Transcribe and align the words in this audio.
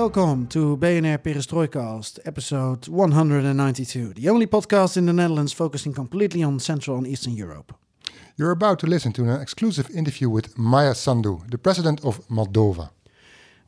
Welcome 0.00 0.46
to 0.46 0.78
BNR 0.78 1.18
Perestrojkast, 1.18 2.20
episode 2.24 2.88
192, 2.88 4.14
the 4.14 4.30
only 4.30 4.46
podcast 4.46 4.96
in 4.96 5.04
the 5.04 5.12
Netherlands 5.12 5.52
focusing 5.52 5.92
completely 5.92 6.42
on 6.42 6.58
Central 6.58 6.96
and 6.96 7.06
Eastern 7.06 7.34
Europe. 7.34 7.74
You're 8.38 8.50
about 8.50 8.78
to 8.78 8.86
listen 8.86 9.12
to 9.12 9.24
an 9.24 9.42
exclusive 9.42 9.90
interview 9.90 10.30
with 10.30 10.56
Maia 10.56 10.94
Sandu, 10.94 11.42
the 11.50 11.58
president 11.58 12.02
of 12.02 12.26
Moldova. 12.28 12.88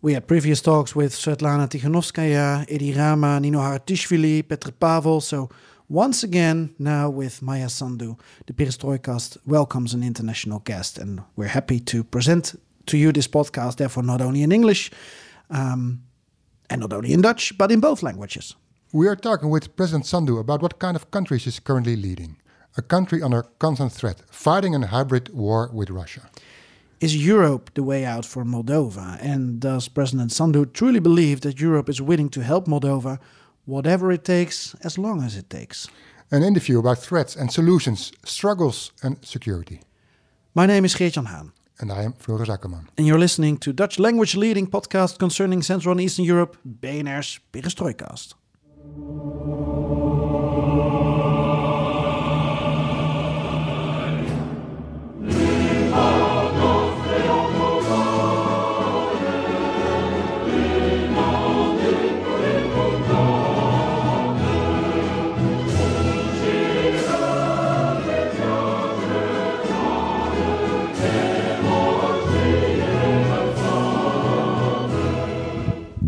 We 0.00 0.14
had 0.14 0.26
previous 0.26 0.62
talks 0.62 0.96
with 0.96 1.12
Svetlana 1.12 1.68
Tikhanovskaya, 1.68 2.64
Edi 2.66 2.94
Rama, 2.94 3.38
Nino 3.38 3.58
Haratishvili, 3.58 4.42
Petr 4.44 4.72
Pavel, 4.80 5.20
so 5.20 5.50
once 5.90 6.24
again, 6.24 6.74
now 6.78 7.10
with 7.10 7.42
Maia 7.42 7.68
Sandu, 7.68 8.16
the 8.46 8.54
Perestrojkast 8.54 9.36
welcomes 9.44 9.92
an 9.92 10.02
international 10.02 10.60
guest, 10.60 10.96
and 10.96 11.20
we're 11.36 11.48
happy 11.48 11.78
to 11.78 12.02
present 12.02 12.58
to 12.86 12.96
you 12.96 13.12
this 13.12 13.28
podcast, 13.28 13.76
therefore, 13.76 14.02
not 14.02 14.22
only 14.22 14.42
in 14.42 14.50
English, 14.50 14.90
um, 15.50 16.00
and 16.72 16.80
not 16.80 16.92
only 16.92 17.12
in 17.12 17.20
Dutch, 17.20 17.56
but 17.58 17.70
in 17.70 17.80
both 17.80 18.02
languages. 18.02 18.56
We 18.92 19.06
are 19.06 19.16
talking 19.16 19.50
with 19.50 19.76
President 19.76 20.06
Sandu 20.06 20.38
about 20.38 20.62
what 20.62 20.78
kind 20.78 20.96
of 20.96 21.10
country 21.10 21.38
she's 21.38 21.60
currently 21.60 21.96
leading. 21.96 22.36
A 22.76 22.82
country 22.82 23.22
under 23.22 23.42
constant 23.58 23.92
threat, 23.92 24.22
fighting 24.30 24.74
a 24.74 24.86
hybrid 24.86 25.28
war 25.34 25.70
with 25.72 25.90
Russia. 25.90 26.22
Is 27.00 27.14
Europe 27.14 27.70
the 27.74 27.82
way 27.82 28.06
out 28.06 28.24
for 28.24 28.44
Moldova? 28.44 29.18
And 29.20 29.60
does 29.60 29.88
President 29.88 30.32
Sandu 30.32 30.64
truly 30.64 31.00
believe 31.00 31.40
that 31.42 31.60
Europe 31.60 31.90
is 31.90 32.00
willing 32.00 32.30
to 32.30 32.40
help 32.40 32.66
Moldova, 32.66 33.18
whatever 33.66 34.10
it 34.12 34.24
takes, 34.24 34.74
as 34.82 34.96
long 34.96 35.22
as 35.22 35.36
it 35.36 35.50
takes? 35.50 35.88
An 36.30 36.42
interview 36.42 36.78
about 36.78 36.98
threats 36.98 37.36
and 37.36 37.52
solutions, 37.52 38.12
struggles 38.24 38.92
and 39.02 39.16
security. 39.22 39.80
My 40.54 40.66
name 40.66 40.86
is 40.86 40.94
Geert-Jan 40.94 41.26
Hahn. 41.26 41.52
And 41.80 41.90
I 41.90 42.02
am 42.02 42.12
Floris 42.12 42.48
Akkerman. 42.48 42.86
And 42.96 43.06
you're 43.06 43.18
listening 43.18 43.58
to 43.58 43.72
Dutch 43.72 43.98
language 43.98 44.36
leading 44.36 44.66
podcast 44.66 45.18
concerning 45.18 45.62
Central 45.62 45.92
and 45.92 46.00
Eastern 46.00 46.24
Europe, 46.24 46.56
BNR's 46.64 47.40
Perestrojkast. 47.52 48.34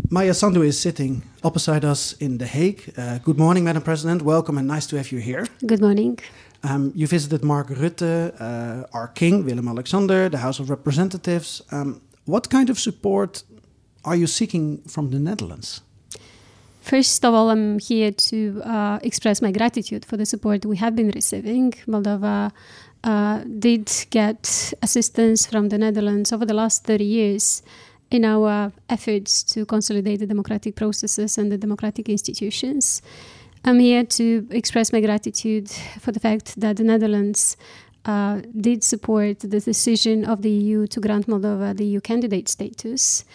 Maia 0.09 0.33
Sandu 0.33 0.61
is 0.61 0.79
sitting 0.79 1.23
opposite 1.43 1.83
us 1.83 2.13
in 2.19 2.37
The 2.37 2.45
Hague. 2.45 2.93
Uh, 2.95 3.17
good 3.19 3.37
morning, 3.37 3.63
Madam 3.63 3.81
President. 3.81 4.21
Welcome 4.21 4.57
and 4.57 4.67
nice 4.67 4.85
to 4.87 4.97
have 4.97 5.11
you 5.11 5.19
here. 5.19 5.47
Good 5.65 5.81
morning. 5.81 6.19
Um, 6.63 6.91
you 6.95 7.07
visited 7.07 7.43
Mark 7.43 7.69
Rutte, 7.69 8.33
uh, 8.39 8.85
our 8.93 9.07
king, 9.07 9.45
Willem 9.45 9.67
Alexander, 9.67 10.29
the 10.29 10.37
House 10.37 10.59
of 10.59 10.69
Representatives. 10.69 11.63
Um, 11.71 12.01
what 12.25 12.49
kind 12.49 12.69
of 12.69 12.79
support 12.79 13.43
are 14.03 14.15
you 14.15 14.27
seeking 14.27 14.77
from 14.87 15.09
the 15.09 15.19
Netherlands? 15.19 15.81
First 16.81 17.25
of 17.25 17.33
all, 17.33 17.49
I'm 17.49 17.79
here 17.79 18.11
to 18.11 18.61
uh, 18.63 18.99
express 19.01 19.41
my 19.41 19.51
gratitude 19.51 20.05
for 20.05 20.17
the 20.17 20.25
support 20.25 20.65
we 20.65 20.77
have 20.77 20.95
been 20.95 21.09
receiving. 21.09 21.71
Moldova 21.87 22.51
uh, 23.03 23.43
did 23.59 23.91
get 24.11 24.71
assistance 24.83 25.47
from 25.47 25.69
the 25.69 25.79
Netherlands 25.79 26.31
over 26.31 26.45
the 26.45 26.53
last 26.53 26.83
30 26.83 27.03
years 27.03 27.63
in 28.11 28.25
our 28.25 28.71
efforts 28.89 29.43
to 29.43 29.65
consolidate 29.65 30.19
the 30.19 30.27
democratic 30.27 30.75
processes 30.75 31.37
and 31.37 31.51
the 31.51 31.57
democratic 31.57 32.09
institutions. 32.09 33.01
I'm 33.63 33.79
here 33.79 34.03
to 34.03 34.47
express 34.51 34.93
my 34.93 35.01
gratitude 35.01 35.69
for 35.99 36.11
the 36.11 36.19
fact 36.19 36.59
that 36.59 36.77
the 36.77 36.83
Netherlands 36.83 37.57
uh, 38.05 38.41
did 38.59 38.83
support 38.83 39.39
the 39.39 39.59
decision 39.59 40.23
of 40.25 40.43
the 40.43 40.51
EU 40.51 40.85
to 40.87 40.99
grant 40.99 41.27
Moldova 41.27 41.75
the 41.75 41.85
EU 41.85 41.99
candidate 41.99 42.47
status. 42.47 43.25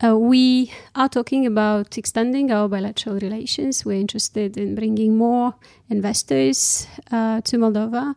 Uh, 0.00 0.16
we 0.16 0.72
are 0.94 1.08
talking 1.08 1.46
about 1.46 1.98
extending 1.98 2.52
our 2.52 2.68
bilateral 2.68 3.18
relations. 3.20 3.84
We're 3.84 4.00
interested 4.00 4.56
in 4.56 4.74
bringing 4.74 5.16
more 5.16 5.54
investors 5.88 6.86
uh, 7.10 7.40
to 7.42 7.56
Moldova. 7.58 8.14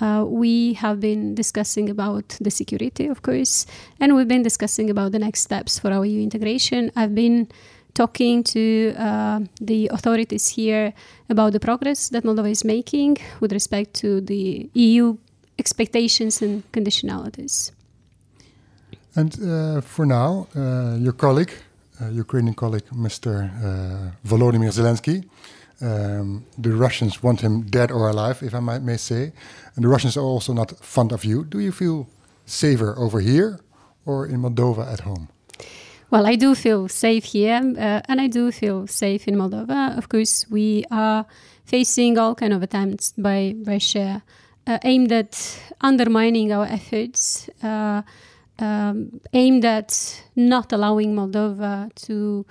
Uh, 0.00 0.24
we 0.26 0.72
have 0.74 0.98
been 1.00 1.34
discussing 1.34 1.90
about 1.90 2.36
the 2.40 2.50
security, 2.50 3.06
of 3.06 3.22
course, 3.22 3.66
and 4.00 4.16
we've 4.16 4.28
been 4.28 4.42
discussing 4.42 4.88
about 4.88 5.12
the 5.12 5.18
next 5.18 5.40
steps 5.40 5.78
for 5.78 5.92
our 5.92 6.06
EU 6.06 6.22
integration. 6.22 6.90
I've 6.96 7.14
been 7.14 7.48
talking 7.94 8.42
to 8.44 8.94
uh, 8.96 9.40
the 9.60 9.88
authorities 9.88 10.48
here 10.48 10.94
about 11.28 11.52
the 11.52 11.60
progress 11.60 12.08
that 12.08 12.24
Moldova 12.24 12.50
is 12.50 12.64
making 12.64 13.18
with 13.40 13.52
respect 13.52 13.94
to 13.94 14.20
the 14.20 14.70
EU 14.74 15.16
expectations 15.58 16.40
and 16.40 16.62
conditionalities. 16.72 17.72
And 19.14 19.34
uh, 19.42 19.80
for 19.80 20.06
now, 20.06 20.46
uh, 20.56 20.96
your 20.98 21.12
colleague, 21.12 21.52
uh, 22.00 22.08
Ukrainian 22.24 22.54
colleague, 22.54 22.88
Mr. 22.94 23.30
Uh, 23.44 24.10
Volodymyr 24.24 24.72
Zelensky, 24.72 25.24
um, 25.80 26.44
the 26.58 26.70
Russians 26.70 27.22
want 27.22 27.40
him 27.40 27.62
dead 27.62 27.90
or 27.90 28.08
alive, 28.08 28.42
if 28.42 28.54
I 28.54 28.60
might, 28.60 28.82
may 28.82 28.96
say. 28.96 29.32
And 29.74 29.84
the 29.84 29.88
Russians 29.88 30.16
are 30.16 30.24
also 30.24 30.52
not 30.52 30.72
fond 30.84 31.12
of 31.12 31.24
you. 31.24 31.44
Do 31.44 31.58
you 31.58 31.72
feel 31.72 32.08
safer 32.46 32.94
over 32.98 33.20
here 33.20 33.60
or 34.04 34.26
in 34.26 34.40
Moldova 34.42 34.92
at 34.92 35.00
home? 35.00 35.28
Well, 36.10 36.26
I 36.26 36.34
do 36.34 36.54
feel 36.54 36.88
safe 36.88 37.24
here, 37.24 37.60
uh, 37.78 38.00
and 38.08 38.20
I 38.20 38.26
do 38.26 38.50
feel 38.50 38.88
safe 38.88 39.28
in 39.28 39.36
Moldova. 39.36 39.96
Of 39.96 40.08
course, 40.08 40.44
we 40.50 40.84
are 40.90 41.24
facing 41.64 42.18
all 42.18 42.34
kind 42.34 42.52
of 42.52 42.62
attempts 42.64 43.12
by 43.16 43.54
Russia 43.64 44.22
uh, 44.66 44.78
aimed 44.82 45.12
at 45.12 45.60
undermining 45.80 46.52
our 46.52 46.66
efforts, 46.66 47.48
uh, 47.62 48.02
um, 48.58 49.20
aimed 49.32 49.64
at 49.64 50.22
not 50.34 50.72
allowing 50.72 51.14
Moldova 51.14 51.94
to 52.06 52.44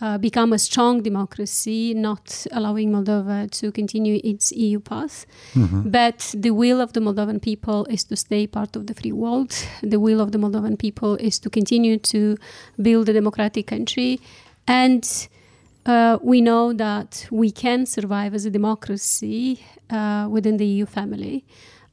uh, 0.00 0.18
become 0.18 0.52
a 0.52 0.58
strong 0.58 1.02
democracy, 1.02 1.94
not 1.94 2.46
allowing 2.52 2.90
Moldova 2.90 3.50
to 3.50 3.70
continue 3.70 4.20
its 4.24 4.52
EU 4.52 4.80
path. 4.80 5.26
Mm-hmm. 5.54 5.90
But 5.90 6.34
the 6.36 6.52
will 6.52 6.80
of 6.80 6.92
the 6.94 7.00
Moldovan 7.00 7.40
people 7.40 7.84
is 7.86 8.04
to 8.04 8.16
stay 8.16 8.46
part 8.46 8.76
of 8.76 8.86
the 8.86 8.94
free 8.94 9.12
world. 9.12 9.54
The 9.82 10.00
will 10.00 10.20
of 10.20 10.32
the 10.32 10.38
Moldovan 10.38 10.78
people 10.78 11.16
is 11.16 11.38
to 11.40 11.50
continue 11.50 11.98
to 11.98 12.36
build 12.80 13.08
a 13.08 13.12
democratic 13.12 13.66
country. 13.66 14.20
And 14.66 15.28
uh, 15.86 16.18
we 16.22 16.40
know 16.40 16.72
that 16.72 17.26
we 17.30 17.50
can 17.50 17.86
survive 17.86 18.34
as 18.34 18.44
a 18.44 18.50
democracy 18.50 19.62
uh, 19.90 20.28
within 20.30 20.56
the 20.56 20.66
EU 20.66 20.86
family. 20.86 21.44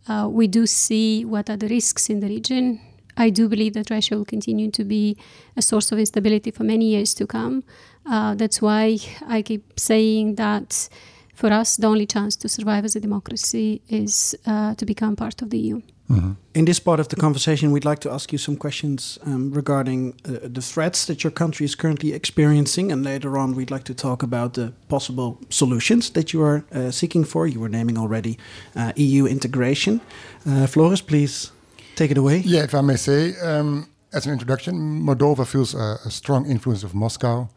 Uh, 0.08 0.28
we 0.30 0.48
do 0.48 0.66
see 0.66 1.26
what 1.26 1.50
are 1.50 1.58
the 1.58 1.68
risks 1.68 2.10
in 2.10 2.20
the 2.20 2.28
region. 2.28 2.80
I 3.18 3.32
do 3.32 3.50
believe 3.50 3.74
that 3.74 3.90
Russia 3.90 4.16
will 4.16 4.26
continue 4.26 4.70
to 4.72 4.84
be 4.84 5.18
a 5.56 5.62
source 5.62 5.92
of 5.92 5.98
instability 5.98 6.52
for 6.52 6.64
many 6.64 6.86
years 6.86 7.14
to 7.16 7.26
come. 7.26 7.64
Uh, 8.10 8.36
that's 8.36 8.62
why 8.62 8.98
I 9.28 9.42
keep 9.42 9.80
saying 9.80 10.36
that 10.36 10.90
for 11.38 11.52
us, 11.52 11.78
the 11.78 11.88
only 11.88 12.06
chance 12.06 12.36
to 12.38 12.50
survive 12.50 12.84
as 12.86 12.96
a 12.96 13.00
democracy 13.00 13.82
is 13.90 14.36
uh, 14.46 14.74
to 14.76 14.86
become 14.86 15.16
part 15.16 15.42
of 15.42 15.50
the 15.50 15.60
EU. 15.60 15.82
Mm-hmm. 16.10 16.32
In 16.54 16.66
this 16.66 16.80
part 16.80 17.00
of 17.00 17.10
the 17.10 17.16
conversation, 17.16 17.72
we'd 17.72 17.86
like 17.86 18.00
to 18.00 18.12
ask 18.12 18.32
you 18.32 18.38
some 18.38 18.56
questions 18.56 19.20
um, 19.26 19.52
regarding 19.52 20.14
uh, 20.26 20.48
the 20.54 20.62
threats 20.62 21.06
that 21.06 21.24
your 21.24 21.32
country 21.32 21.66
is 21.66 21.76
currently 21.76 22.14
experiencing. 22.14 22.92
And 22.92 23.04
later 23.04 23.38
on, 23.38 23.56
we'd 23.56 23.70
like 23.70 23.84
to 23.84 23.94
talk 23.94 24.24
about 24.24 24.54
the 24.54 24.72
possible 24.88 25.38
solutions 25.50 26.10
that 26.12 26.32
you 26.32 26.42
are 26.42 26.64
uh, 26.72 26.92
seeking 26.92 27.26
for. 27.26 27.46
You 27.46 27.60
were 27.60 27.70
naming 27.70 27.98
already 27.98 28.40
uh, 28.76 28.94
EU 28.96 29.26
integration. 29.26 30.00
Uh, 30.46 30.66
Floris, 30.66 31.02
please 31.02 31.52
take 31.96 32.10
it 32.10 32.18
away. 32.18 32.38
Yeah, 32.38 32.64
if 32.64 32.74
I 32.74 32.82
may 32.82 32.96
say, 32.96 33.38
um, 33.42 33.90
as 34.14 34.26
an 34.26 34.32
introduction, 34.32 35.04
Moldova 35.06 35.46
feels 35.46 35.76
a, 35.76 35.98
a 36.06 36.10
strong 36.10 36.50
influence 36.50 36.84
of 36.84 36.96
Moscow. 36.96 37.50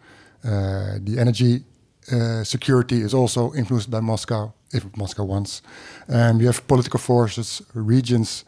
Uh, 0.45 0.99
the 1.01 1.17
energy 1.19 1.65
uh, 2.13 2.43
security 2.45 3.03
is 3.03 3.15
also 3.15 3.53
influenced 3.53 3.91
by 3.91 4.01
Moscow, 4.01 4.53
if 4.73 4.85
Moscow 4.97 5.25
wants. 5.25 5.63
Um, 6.09 6.41
you 6.41 6.47
have 6.47 6.67
political 6.67 6.99
forces, 6.99 7.63
regions, 7.75 8.45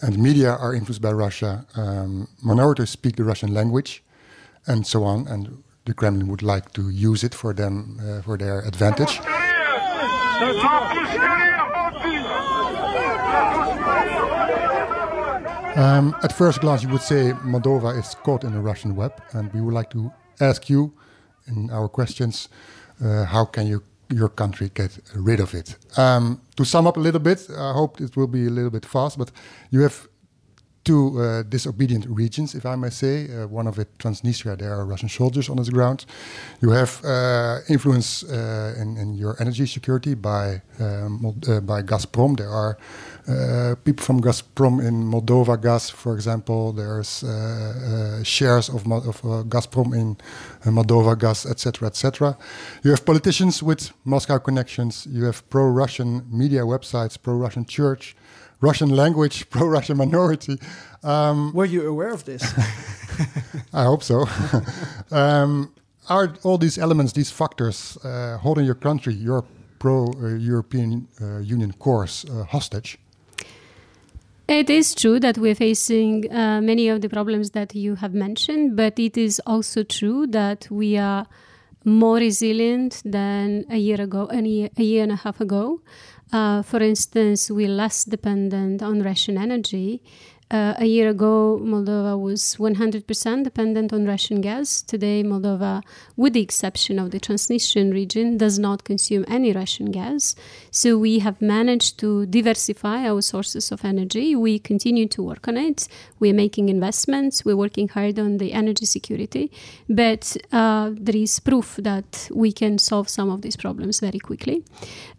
and 0.00 0.18
media 0.18 0.52
are 0.52 0.74
influenced 0.74 1.02
by 1.02 1.12
Russia. 1.12 1.66
Um, 1.76 2.28
minorities 2.42 2.90
speak 2.90 3.16
the 3.16 3.24
Russian 3.24 3.52
language, 3.54 4.02
and 4.66 4.86
so 4.86 5.04
on. 5.04 5.26
And 5.28 5.62
the 5.84 5.94
Kremlin 5.94 6.28
would 6.28 6.42
like 6.42 6.72
to 6.74 6.90
use 6.90 7.24
it 7.24 7.34
for 7.34 7.52
them 7.52 7.98
uh, 8.00 8.22
for 8.22 8.36
their 8.38 8.60
advantage. 8.60 9.20
Um, 15.74 16.14
at 16.22 16.32
first 16.32 16.60
glance, 16.60 16.82
you 16.82 16.90
would 16.90 17.00
say 17.00 17.32
Moldova 17.44 17.98
is 17.98 18.14
caught 18.22 18.44
in 18.44 18.52
the 18.52 18.60
Russian 18.60 18.94
web, 18.94 19.12
and 19.32 19.52
we 19.54 19.60
would 19.60 19.72
like 19.72 19.90
to 19.90 20.12
ask 20.40 20.68
you 20.68 20.92
in 21.46 21.70
our 21.70 21.88
questions 21.88 22.48
uh, 23.04 23.24
how 23.24 23.44
can 23.44 23.66
you 23.66 23.82
your 24.08 24.28
country 24.28 24.70
get 24.74 24.98
rid 25.14 25.40
of 25.40 25.54
it? 25.54 25.76
Um, 25.96 26.40
to 26.56 26.64
sum 26.64 26.86
up 26.86 26.96
a 26.96 27.00
little 27.00 27.20
bit, 27.20 27.48
I 27.50 27.72
hope 27.72 28.00
it 28.00 28.14
will 28.16 28.26
be 28.26 28.46
a 28.46 28.50
little 28.50 28.70
bit 28.70 28.84
fast, 28.84 29.16
but 29.16 29.30
you 29.70 29.80
have 29.80 30.06
two 30.84 31.20
uh, 31.20 31.42
disobedient 31.42 32.06
regions, 32.08 32.54
if 32.54 32.66
I 32.66 32.76
may 32.76 32.90
say. 32.90 33.28
Uh, 33.28 33.46
one 33.46 33.66
of 33.66 33.78
it, 33.78 33.88
Transnistria, 33.98 34.58
there 34.58 34.72
are 34.72 34.84
Russian 34.84 35.08
soldiers 35.08 35.48
on 35.48 35.58
its 35.58 35.70
ground. 35.70 36.04
You 36.60 36.70
have 36.70 37.04
uh, 37.04 37.58
influence 37.68 38.24
uh, 38.24 38.74
in, 38.78 38.96
in, 38.96 39.14
your 39.14 39.36
energy 39.40 39.66
security 39.66 40.14
by 40.14 40.62
um, 40.80 41.18
by 41.64 41.82
Gazprom. 41.82 42.36
There 42.36 42.50
are 42.50 42.76
people 43.84 44.04
from 44.04 44.20
Gazprom 44.20 44.84
in 44.84 45.04
Moldovagaz, 45.04 45.92
for 45.92 46.14
example. 46.14 46.72
There's 46.72 47.24
shares 48.26 48.68
of, 48.68 48.90
of 48.90 49.20
Gazprom 49.48 49.94
in 49.94 50.16
Moldovagaz, 50.64 51.46
etc., 51.48 51.88
etc. 51.88 52.36
You 52.82 52.90
have 52.90 53.04
politicians 53.04 53.62
with 53.62 53.92
Moscow 54.04 54.38
connections. 54.38 55.06
You 55.06 55.24
have 55.24 55.48
pro-Russian 55.50 56.24
media 56.30 56.62
websites, 56.62 57.16
pro-Russian 57.22 57.66
church. 57.66 58.16
Russian 58.62 58.88
language, 58.88 59.44
pro 59.50 59.66
Russian 59.66 59.96
minority. 59.96 60.58
Um, 61.02 61.52
Were 61.52 61.66
you 61.66 61.86
aware 61.86 62.12
of 62.12 62.24
this? 62.24 62.42
I 63.72 63.84
hope 63.84 64.02
so. 64.02 64.26
um, 65.10 65.72
are 66.08 66.34
all 66.42 66.58
these 66.58 66.78
elements, 66.78 67.12
these 67.12 67.30
factors, 67.30 67.98
uh, 68.04 68.38
holding 68.38 68.64
your 68.64 68.74
country, 68.74 69.14
your 69.14 69.44
pro 69.78 70.06
uh, 70.06 70.28
European 70.38 71.08
uh, 71.20 71.38
Union 71.38 71.72
course 71.72 72.24
uh, 72.24 72.44
hostage? 72.44 72.98
It 74.48 74.68
is 74.68 74.94
true 74.94 75.20
that 75.20 75.38
we're 75.38 75.54
facing 75.54 76.30
uh, 76.30 76.60
many 76.60 76.88
of 76.88 77.00
the 77.00 77.08
problems 77.08 77.50
that 77.50 77.74
you 77.74 77.94
have 77.96 78.12
mentioned, 78.12 78.76
but 78.76 78.98
it 78.98 79.16
is 79.16 79.40
also 79.46 79.82
true 79.82 80.26
that 80.28 80.68
we 80.70 80.98
are 80.98 81.26
more 81.84 82.16
resilient 82.16 83.02
than 83.04 83.64
a 83.70 83.76
year 83.76 84.00
ago, 84.00 84.28
a 84.30 84.40
year, 84.42 84.68
a 84.76 84.82
year 84.82 85.02
and 85.02 85.12
a 85.12 85.16
half 85.16 85.40
ago. 85.40 85.80
Uh, 86.32 86.62
for 86.62 86.80
instance, 86.82 87.50
we're 87.50 87.68
less 87.68 88.04
dependent 88.04 88.82
on 88.82 89.02
Russian 89.02 89.36
energy. 89.36 90.02
Uh, 90.52 90.74
a 90.76 90.84
year 90.84 91.08
ago, 91.08 91.58
Moldova 91.62 92.20
was 92.20 92.56
100% 92.58 93.42
dependent 93.42 93.90
on 93.90 94.04
Russian 94.04 94.42
gas. 94.42 94.82
Today, 94.82 95.22
Moldova, 95.22 95.82
with 96.14 96.34
the 96.34 96.42
exception 96.42 96.98
of 96.98 97.10
the 97.10 97.18
Transnistrian 97.18 97.90
region, 97.90 98.36
does 98.36 98.58
not 98.58 98.84
consume 98.84 99.24
any 99.28 99.52
Russian 99.52 99.90
gas. 99.90 100.34
So 100.70 100.98
we 100.98 101.20
have 101.20 101.40
managed 101.40 101.98
to 102.00 102.26
diversify 102.26 103.08
our 103.08 103.22
sources 103.22 103.72
of 103.72 103.82
energy. 103.82 104.36
We 104.36 104.58
continue 104.58 105.08
to 105.08 105.22
work 105.22 105.48
on 105.48 105.56
it. 105.56 105.88
We're 106.20 106.34
making 106.34 106.68
investments. 106.68 107.46
We're 107.46 107.56
working 107.56 107.88
hard 107.88 108.18
on 108.18 108.36
the 108.36 108.52
energy 108.52 108.84
security. 108.84 109.50
But 109.88 110.36
uh, 110.52 110.90
there 110.92 111.16
is 111.16 111.40
proof 111.40 111.76
that 111.76 112.28
we 112.30 112.52
can 112.52 112.76
solve 112.76 113.08
some 113.08 113.30
of 113.30 113.40
these 113.40 113.56
problems 113.56 114.00
very 114.00 114.18
quickly. 114.18 114.64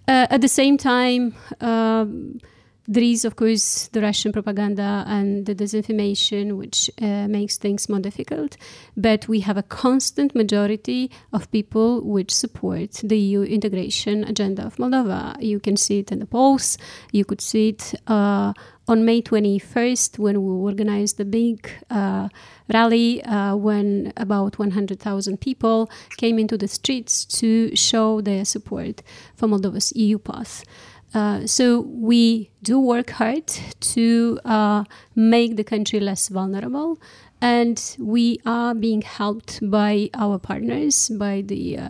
Uh, 0.08 0.28
at 0.30 0.42
the 0.42 0.48
same 0.48 0.78
time, 0.78 1.34
um, 1.60 2.40
there 2.86 3.04
is, 3.04 3.24
of 3.24 3.38
course, 3.38 3.88
the 3.94 4.02
Russian 4.02 4.34
propaganda 4.34 5.06
and 5.08 5.46
the 5.46 5.56
disinformation, 5.56 6.58
which 6.58 6.92
uh, 7.02 7.28
makes 7.28 7.58
things 7.58 7.88
more 7.88 8.00
difficult. 8.00 8.58
But 8.98 9.28
we 9.28 9.40
have 9.42 9.56
a 9.58 9.64
constant 9.64 10.36
majority 10.36 11.10
of 11.32 11.50
people 11.52 12.02
which 12.02 12.34
support 12.34 12.92
the 13.04 13.18
EU 13.18 13.44
integration 13.44 14.26
agenda 14.26 14.66
of 14.66 14.76
Moldova. 14.76 15.42
You 15.42 15.62
can 15.62 15.78
see 15.78 16.00
it 16.00 16.12
in 16.12 16.20
the 16.20 16.26
polls. 16.26 16.78
You 17.14 17.24
could 17.24 17.40
see 17.40 17.70
it 17.70 17.96
uh, 18.08 18.52
on 18.88 19.06
May 19.06 19.22
21st 19.22 20.20
when 20.20 20.44
we 20.44 20.52
organized 20.52 21.18
the 21.18 21.26
big 21.26 21.70
uh, 21.90 22.28
rally, 22.72 23.24
uh, 23.24 23.56
when 23.56 24.12
about 24.18 24.60
100,000 24.60 25.40
people 25.40 25.90
came 26.18 26.38
into 26.38 26.58
the 26.58 26.68
streets 26.68 27.24
to 27.26 27.74
show 27.78 28.20
their 28.20 28.44
support 28.44 29.02
for 29.36 29.48
Moldova's 29.48 29.94
EU 29.96 30.18
path. 30.18 30.66
Uh, 31.14 31.46
so 31.46 31.82
we 31.82 32.50
do 32.64 32.80
work 32.80 33.12
hard 33.12 33.48
to 33.80 34.40
uh, 34.46 34.84
make 35.16 35.58
the 35.58 35.64
country 35.64 36.00
less 36.00 36.28
vulnerable, 36.28 36.98
and 37.40 37.96
we 38.00 38.40
are 38.46 38.74
being 38.74 39.02
helped 39.02 39.60
by 39.70 40.10
our 40.16 40.40
partners, 40.40 41.10
by 41.10 41.42
the 41.42 41.78
uh, 41.78 41.90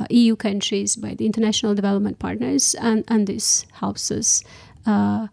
uh 0.00 0.06
EU 0.10 0.34
countries, 0.34 0.96
by 0.96 1.14
the 1.14 1.24
international 1.24 1.74
development 1.74 2.18
partners, 2.18 2.74
and, 2.80 3.04
and 3.06 3.28
this 3.28 3.64
helps 3.72 4.10
us 4.10 4.42
uh, 4.86 5.28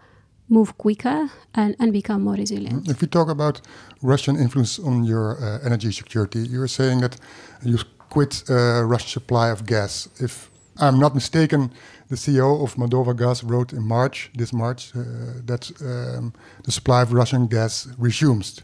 move 0.48 0.78
quicker 0.78 1.32
and, 1.56 1.76
and 1.80 1.92
become 1.92 2.22
more 2.22 2.36
resilient. 2.36 2.88
If 2.88 3.02
we 3.02 3.08
talk 3.08 3.30
about 3.30 3.62
Russian 4.04 4.36
influence 4.36 4.78
on 4.78 5.04
your 5.04 5.38
energy 5.66 5.92
security, 5.92 6.40
you 6.40 6.60
were 6.60 6.68
saying 6.68 7.02
that 7.02 7.18
you 7.64 7.80
quit 8.10 8.44
Russian 8.50 9.10
supply 9.10 9.50
of 9.50 9.66
gas. 9.66 10.10
If 10.20 10.50
I'm 10.81 11.00
not 11.00 11.13
mistaken, 11.13 11.72
the 12.10 12.16
CEO 12.16 12.63
of 12.63 12.75
Moldovagaz 12.75 13.44
wrote 13.50 13.72
in 13.72 13.83
March, 13.83 14.31
this 14.36 14.51
March, 14.51 14.92
uh, 14.95 15.00
that 15.45 15.72
um, 15.81 16.33
the 16.63 16.72
supply 16.72 17.04
of 17.04 17.13
Russian 17.13 17.48
gas 17.48 17.88
resumes. 17.98 18.62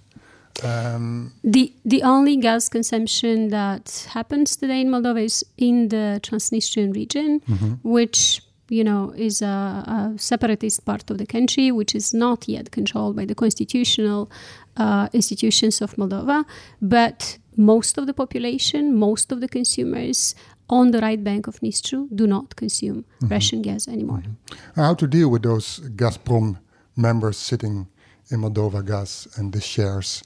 Um, 0.64 1.34
the 1.44 1.72
the 1.86 2.02
only 2.02 2.36
gas 2.38 2.68
consumption 2.68 3.50
that 3.50 4.08
happens 4.10 4.56
today 4.56 4.81
in 4.81 4.90
Moldova 4.90 5.24
is 5.24 5.46
in 5.58 5.90
the 5.90 6.19
Transnistrian 6.24 6.96
region, 6.96 7.42
mm-hmm. 7.42 7.74
which 7.84 8.42
you 8.69 8.84
know 8.84 9.14
is 9.16 9.44
a, 9.44 9.46
a, 9.46 10.14
separatist 10.18 10.84
part 10.84 11.12
of 11.12 11.19
the 11.19 11.28
country, 11.28 11.72
which 11.72 11.94
is 11.94 12.12
not 12.14 12.48
yet 12.48 12.72
controlled 12.72 13.16
by 13.16 13.25
the 13.25 13.36
constitutional 13.36 14.31
uh, 14.78 15.10
institutions 15.14 15.80
of 15.80 15.96
Moldova. 15.96 16.44
But 16.81 17.38
most 17.56 17.98
of 17.98 18.08
the 18.08 18.14
population, 18.14 18.96
most 18.96 19.31
of 19.31 19.42
the 19.42 19.48
consumers 19.48 20.36
on 20.69 20.92
the 20.92 21.00
right 21.00 21.24
bank 21.24 21.48
of 21.48 21.60
Nistru 21.62 22.08
do 22.14 22.28
not 22.28 22.56
consume 22.56 23.04
mm-hmm. 23.04 23.28
Russian 23.28 23.62
gas 23.62 23.88
anymore. 23.88 24.24
Mm-hmm. 24.24 24.81
How 24.81 24.94
to 24.96 25.08
deal 25.08 25.30
with 25.30 25.44
those 25.44 25.80
Gazprom 25.96 26.58
members 26.96 27.38
sitting 27.38 27.88
in 28.30 28.42
Moldovagaz 28.42 29.38
and 29.38 29.54
the 29.54 29.62
shares? 29.62 30.24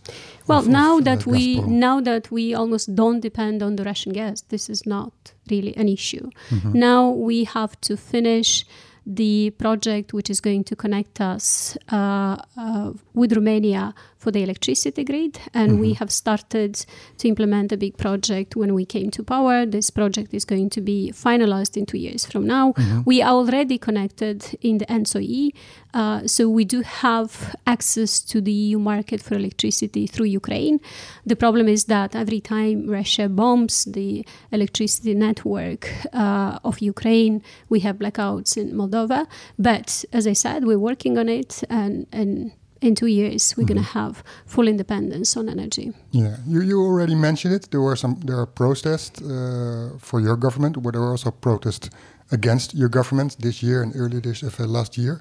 Well, 0.48 0.60
of, 0.60 0.68
now 0.68 0.98
of, 0.98 1.06
that 1.06 1.28
uh, 1.28 1.32
we 1.32 1.58
Gazprom. 1.58 1.68
now 1.68 2.02
that 2.02 2.32
we 2.32 2.54
almost 2.54 2.96
don't 2.96 3.20
depend 3.20 3.62
on 3.62 3.76
the 3.76 3.84
Russian 3.84 4.14
gas, 4.14 4.42
this 4.42 4.70
is 4.70 4.86
not 4.86 5.14
really 5.50 5.76
an 5.78 5.88
issue. 5.88 6.30
Mm-hmm. 6.50 6.74
Now 6.74 7.10
we 7.10 7.44
have 7.44 7.80
to 7.82 7.98
finish 7.98 8.66
the 9.06 9.52
project 9.58 10.14
which 10.14 10.30
is 10.30 10.40
going 10.40 10.64
to 10.64 10.76
connect 10.76 11.20
us 11.20 11.76
uh, 11.92 12.38
uh, 12.56 12.92
with 13.14 13.34
Romania 13.34 13.94
for 14.22 14.30
the 14.30 14.44
electricity 14.44 15.04
grid. 15.04 15.40
And 15.54 15.72
mm-hmm. 15.72 15.82
we 15.82 15.94
have 15.94 16.12
started 16.12 16.86
to 17.18 17.28
implement 17.28 17.72
a 17.72 17.78
big 17.78 17.98
project 17.98 18.56
when 18.56 18.76
we 18.76 18.86
came 18.86 19.10
to 19.12 19.24
power. 19.24 19.66
This 19.66 19.90
project 19.90 20.32
is 20.32 20.46
going 20.46 20.70
to 20.72 20.82
be 20.82 21.12
finalized 21.12 21.76
in 21.76 21.88
two 21.88 21.98
years 21.98 22.26
from 22.26 22.46
now. 22.46 22.74
Mm-hmm. 22.74 23.02
We 23.06 23.24
are 23.24 23.34
already 23.34 23.80
connected 23.80 24.38
in 24.62 24.78
the 24.78 24.86
ENTSO-E. 24.86 25.54
Uh, 25.94 26.28
so 26.28 26.48
we 26.48 26.64
do 26.64 26.82
have 26.82 27.56
access 27.66 28.22
to 28.22 28.40
the 28.40 28.52
EU 28.52 28.80
market 28.80 29.22
for 29.22 29.34
electricity 29.36 30.06
through 30.06 30.28
Ukraine. 30.28 30.80
The 31.26 31.36
problem 31.36 31.68
is 31.68 31.86
that 31.86 32.16
every 32.16 32.40
time 32.40 32.88
Russia 32.88 33.28
bombs 33.28 33.86
the 33.86 34.26
electricity 34.52 35.16
network 35.16 35.90
uh, 36.14 36.60
of 36.64 36.80
Ukraine, 36.80 37.42
we 37.70 37.80
have 37.82 37.98
blackouts 37.98 38.56
in 38.56 38.72
Moldova. 38.74 39.26
But 39.58 40.06
as 40.14 40.28
I 40.28 40.34
said, 40.34 40.64
we're 40.64 40.86
working 40.92 41.18
on 41.18 41.28
it 41.28 41.64
and, 41.70 42.06
and 42.12 42.52
in 42.82 42.96
two 42.96 43.08
years 43.08 43.56
we're 43.56 43.64
mm-hmm. 43.64 43.74
going 43.74 43.86
to 43.86 43.92
have 43.94 44.24
full 44.46 44.68
independence 44.68 45.38
on 45.38 45.48
energy. 45.48 45.94
Yeah, 46.12 46.38
you, 46.48 46.62
you 46.62 46.82
already 46.82 47.16
mentioned 47.16 47.54
it. 47.54 47.70
There 47.72 47.82
were 47.82 47.96
some 47.96 48.20
there 48.26 48.40
are 48.40 48.48
protests 48.48 49.22
uh, 49.22 49.92
for 50.00 50.20
your 50.20 50.36
government, 50.36 50.82
but 50.82 50.92
there 50.94 51.02
were 51.02 51.12
also 51.12 51.32
protests 51.32 51.90
against 52.32 52.74
your 52.74 52.90
government 52.90 53.38
this 53.40 53.62
year 53.62 53.84
and 53.84 53.96
earlier 53.96 54.22
this 54.22 54.44
uh, 54.44 54.66
last 54.66 54.98
year. 54.98 55.20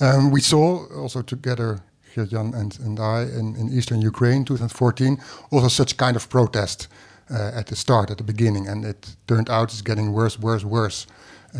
Um, 0.00 0.30
we 0.30 0.40
saw 0.40 0.86
also 1.02 1.22
together. 1.22 1.80
Jan 2.24 2.54
and, 2.54 2.78
and 2.80 2.98
I 2.98 3.24
in, 3.24 3.56
in 3.56 3.68
eastern 3.68 4.00
Ukraine 4.00 4.46
2014 4.46 5.18
also 5.50 5.68
such 5.68 5.98
kind 5.98 6.16
of 6.16 6.30
protest 6.30 6.88
uh, 7.30 7.50
at 7.54 7.66
the 7.66 7.76
start 7.76 8.10
at 8.10 8.16
the 8.16 8.24
beginning 8.24 8.66
and 8.66 8.86
it 8.86 9.16
turned 9.26 9.50
out 9.50 9.64
it's 9.64 9.82
getting 9.82 10.14
worse 10.14 10.38
worse 10.38 10.64
worse 10.64 11.06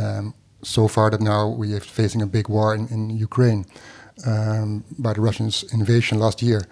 um, 0.01 0.33
so 0.63 0.89
far 0.89 1.11
that 1.11 1.21
now 1.21 1.47
we 1.47 1.75
are 1.75 1.81
facing 1.81 2.23
a 2.23 2.27
big 2.27 2.49
war 2.49 2.75
in, 2.75 2.89
in 2.89 3.11
Ukraine 3.11 3.67
um, 4.25 4.85
by 4.99 5.13
the 5.13 5.21
Russians' 5.21 5.65
invasion 5.73 6.19
last 6.19 6.43
year. 6.43 6.67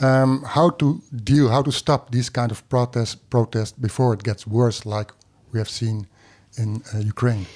Um, 0.00 0.42
how 0.42 0.70
to 0.70 1.02
deal, 1.24 1.48
how 1.48 1.62
to 1.62 1.72
stop 1.72 2.10
these 2.10 2.28
kind 2.28 2.50
of 2.50 2.68
protests 2.68 3.14
protest 3.14 3.80
before 3.80 4.12
it 4.14 4.22
gets 4.22 4.46
worse, 4.46 4.84
like 4.84 5.12
we 5.52 5.58
have 5.58 5.68
seen 5.68 6.06
in 6.56 6.82
uh, 6.92 6.98
Ukraine? 6.98 7.46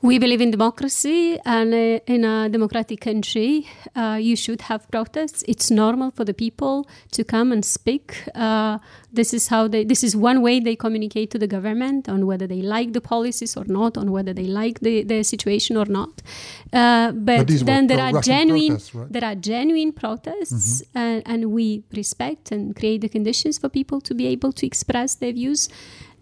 We 0.00 0.20
believe 0.20 0.40
in 0.40 0.52
democracy, 0.52 1.40
and 1.44 1.74
uh, 1.74 1.98
in 2.06 2.24
a 2.24 2.48
democratic 2.48 3.00
country, 3.00 3.66
uh, 3.96 4.16
you 4.20 4.36
should 4.36 4.62
have 4.62 4.88
protests. 4.92 5.42
It's 5.48 5.72
normal 5.72 6.12
for 6.12 6.24
the 6.24 6.34
people 6.34 6.88
to 7.10 7.24
come 7.24 7.50
and 7.50 7.64
speak. 7.64 8.22
Uh, 8.32 8.78
this 9.12 9.34
is 9.34 9.48
how 9.48 9.66
they. 9.66 9.82
This 9.82 10.04
is 10.04 10.14
one 10.14 10.40
way 10.40 10.60
they 10.60 10.76
communicate 10.76 11.32
to 11.32 11.38
the 11.38 11.48
government 11.48 12.08
on 12.08 12.26
whether 12.26 12.46
they 12.46 12.62
like 12.62 12.92
the 12.92 13.00
policies 13.00 13.56
or 13.56 13.64
not, 13.64 13.98
on 13.98 14.12
whether 14.12 14.32
they 14.32 14.44
like 14.44 14.78
the, 14.80 15.02
the 15.02 15.24
situation 15.24 15.76
or 15.76 15.86
not. 15.86 16.22
Uh, 16.72 17.10
but, 17.10 17.48
these 17.48 17.64
then 17.64 17.88
there 17.88 18.00
are 18.00 18.20
genuine 18.20 18.68
protests, 18.68 18.94
right? 18.94 19.12
there 19.12 19.24
are 19.24 19.34
genuine 19.34 19.92
protests, 19.92 20.82
and, 20.94 21.24
and 21.26 21.50
we 21.50 21.82
respect 21.92 22.52
and 22.52 22.76
create 22.76 23.00
the 23.00 23.08
conditions 23.08 23.58
for 23.58 23.68
people 23.68 24.00
to 24.02 24.14
be 24.14 24.28
able 24.28 24.52
to 24.52 24.64
express 24.64 25.16
their 25.16 25.32
views. 25.32 25.68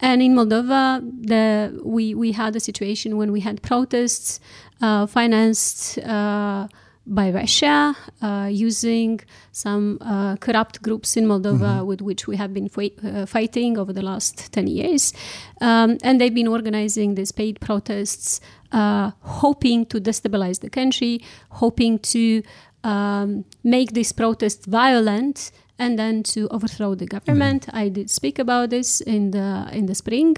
And 0.01 0.23
in 0.23 0.35
Moldova, 0.35 1.01
the, 1.03 1.81
we, 1.83 2.15
we 2.15 2.33
had 2.33 2.55
a 2.55 2.61
situation 2.61 3.17
when 3.17 3.33
we 3.33 3.41
had 3.41 3.63
protests 3.63 4.41
uh, 4.81 5.07
financed 5.07 5.99
uh, 5.99 6.69
by 7.07 7.31
Russia 7.31 7.95
uh, 8.21 8.49
using 8.51 9.21
some 9.53 9.99
uh, 10.01 10.37
corrupt 10.37 10.83
groups 10.83 11.17
in 11.17 11.27
Moldova 11.27 11.87
with 11.87 12.03
which 12.03 12.27
we 12.27 12.37
have 12.37 12.53
been 12.53 12.69
uh, 12.77 13.27
fighting 13.27 13.79
over 13.79 13.93
the 13.93 14.03
last 14.03 14.53
10 14.53 14.67
years. 14.67 15.13
Um, 15.61 15.99
and 16.03 16.21
they've 16.21 16.35
been 16.35 16.49
organizing 16.49 17.15
these 17.15 17.31
paid 17.31 17.61
protests, 17.61 18.41
uh, 18.73 19.13
hoping 19.21 19.87
to 19.87 20.01
destabilize 20.01 20.61
the 20.61 20.71
country, 20.71 21.23
hoping 21.51 22.01
to 22.01 22.43
um, 22.83 23.45
make 23.63 23.93
these 23.93 24.13
protests 24.13 24.67
violent 24.67 25.53
and 25.79 25.99
then 25.99 26.23
to 26.23 26.49
overthrow 26.49 26.95
the 26.95 27.07
government. 27.07 27.67
I 27.73 27.89
did 27.89 28.11
speak 28.11 28.39
about 28.39 28.71
this 28.71 29.01
in 29.01 29.31
the 29.31 29.69
in 29.73 29.87
the 29.87 29.95
spring. 29.95 30.37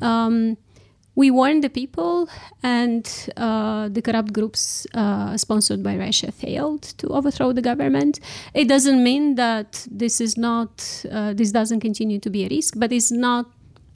Um, 0.00 0.56
we 1.18 1.32
warned 1.32 1.64
the 1.64 1.68
people, 1.68 2.28
and 2.62 3.04
uh, 3.36 3.88
the 3.88 4.00
corrupt 4.00 4.32
groups 4.32 4.86
uh, 4.94 5.36
sponsored 5.36 5.82
by 5.82 5.96
Russia 5.96 6.30
failed 6.30 6.82
to 6.98 7.08
overthrow 7.08 7.52
the 7.52 7.60
government. 7.60 8.20
It 8.54 8.68
doesn't 8.68 9.02
mean 9.02 9.34
that 9.34 9.84
this 9.90 10.20
is 10.20 10.36
not 10.36 11.04
uh, 11.10 11.34
this 11.34 11.50
doesn't 11.50 11.80
continue 11.80 12.20
to 12.20 12.30
be 12.30 12.44
a 12.44 12.48
risk, 12.48 12.74
but 12.76 12.92
it's 12.92 13.10
not 13.10 13.46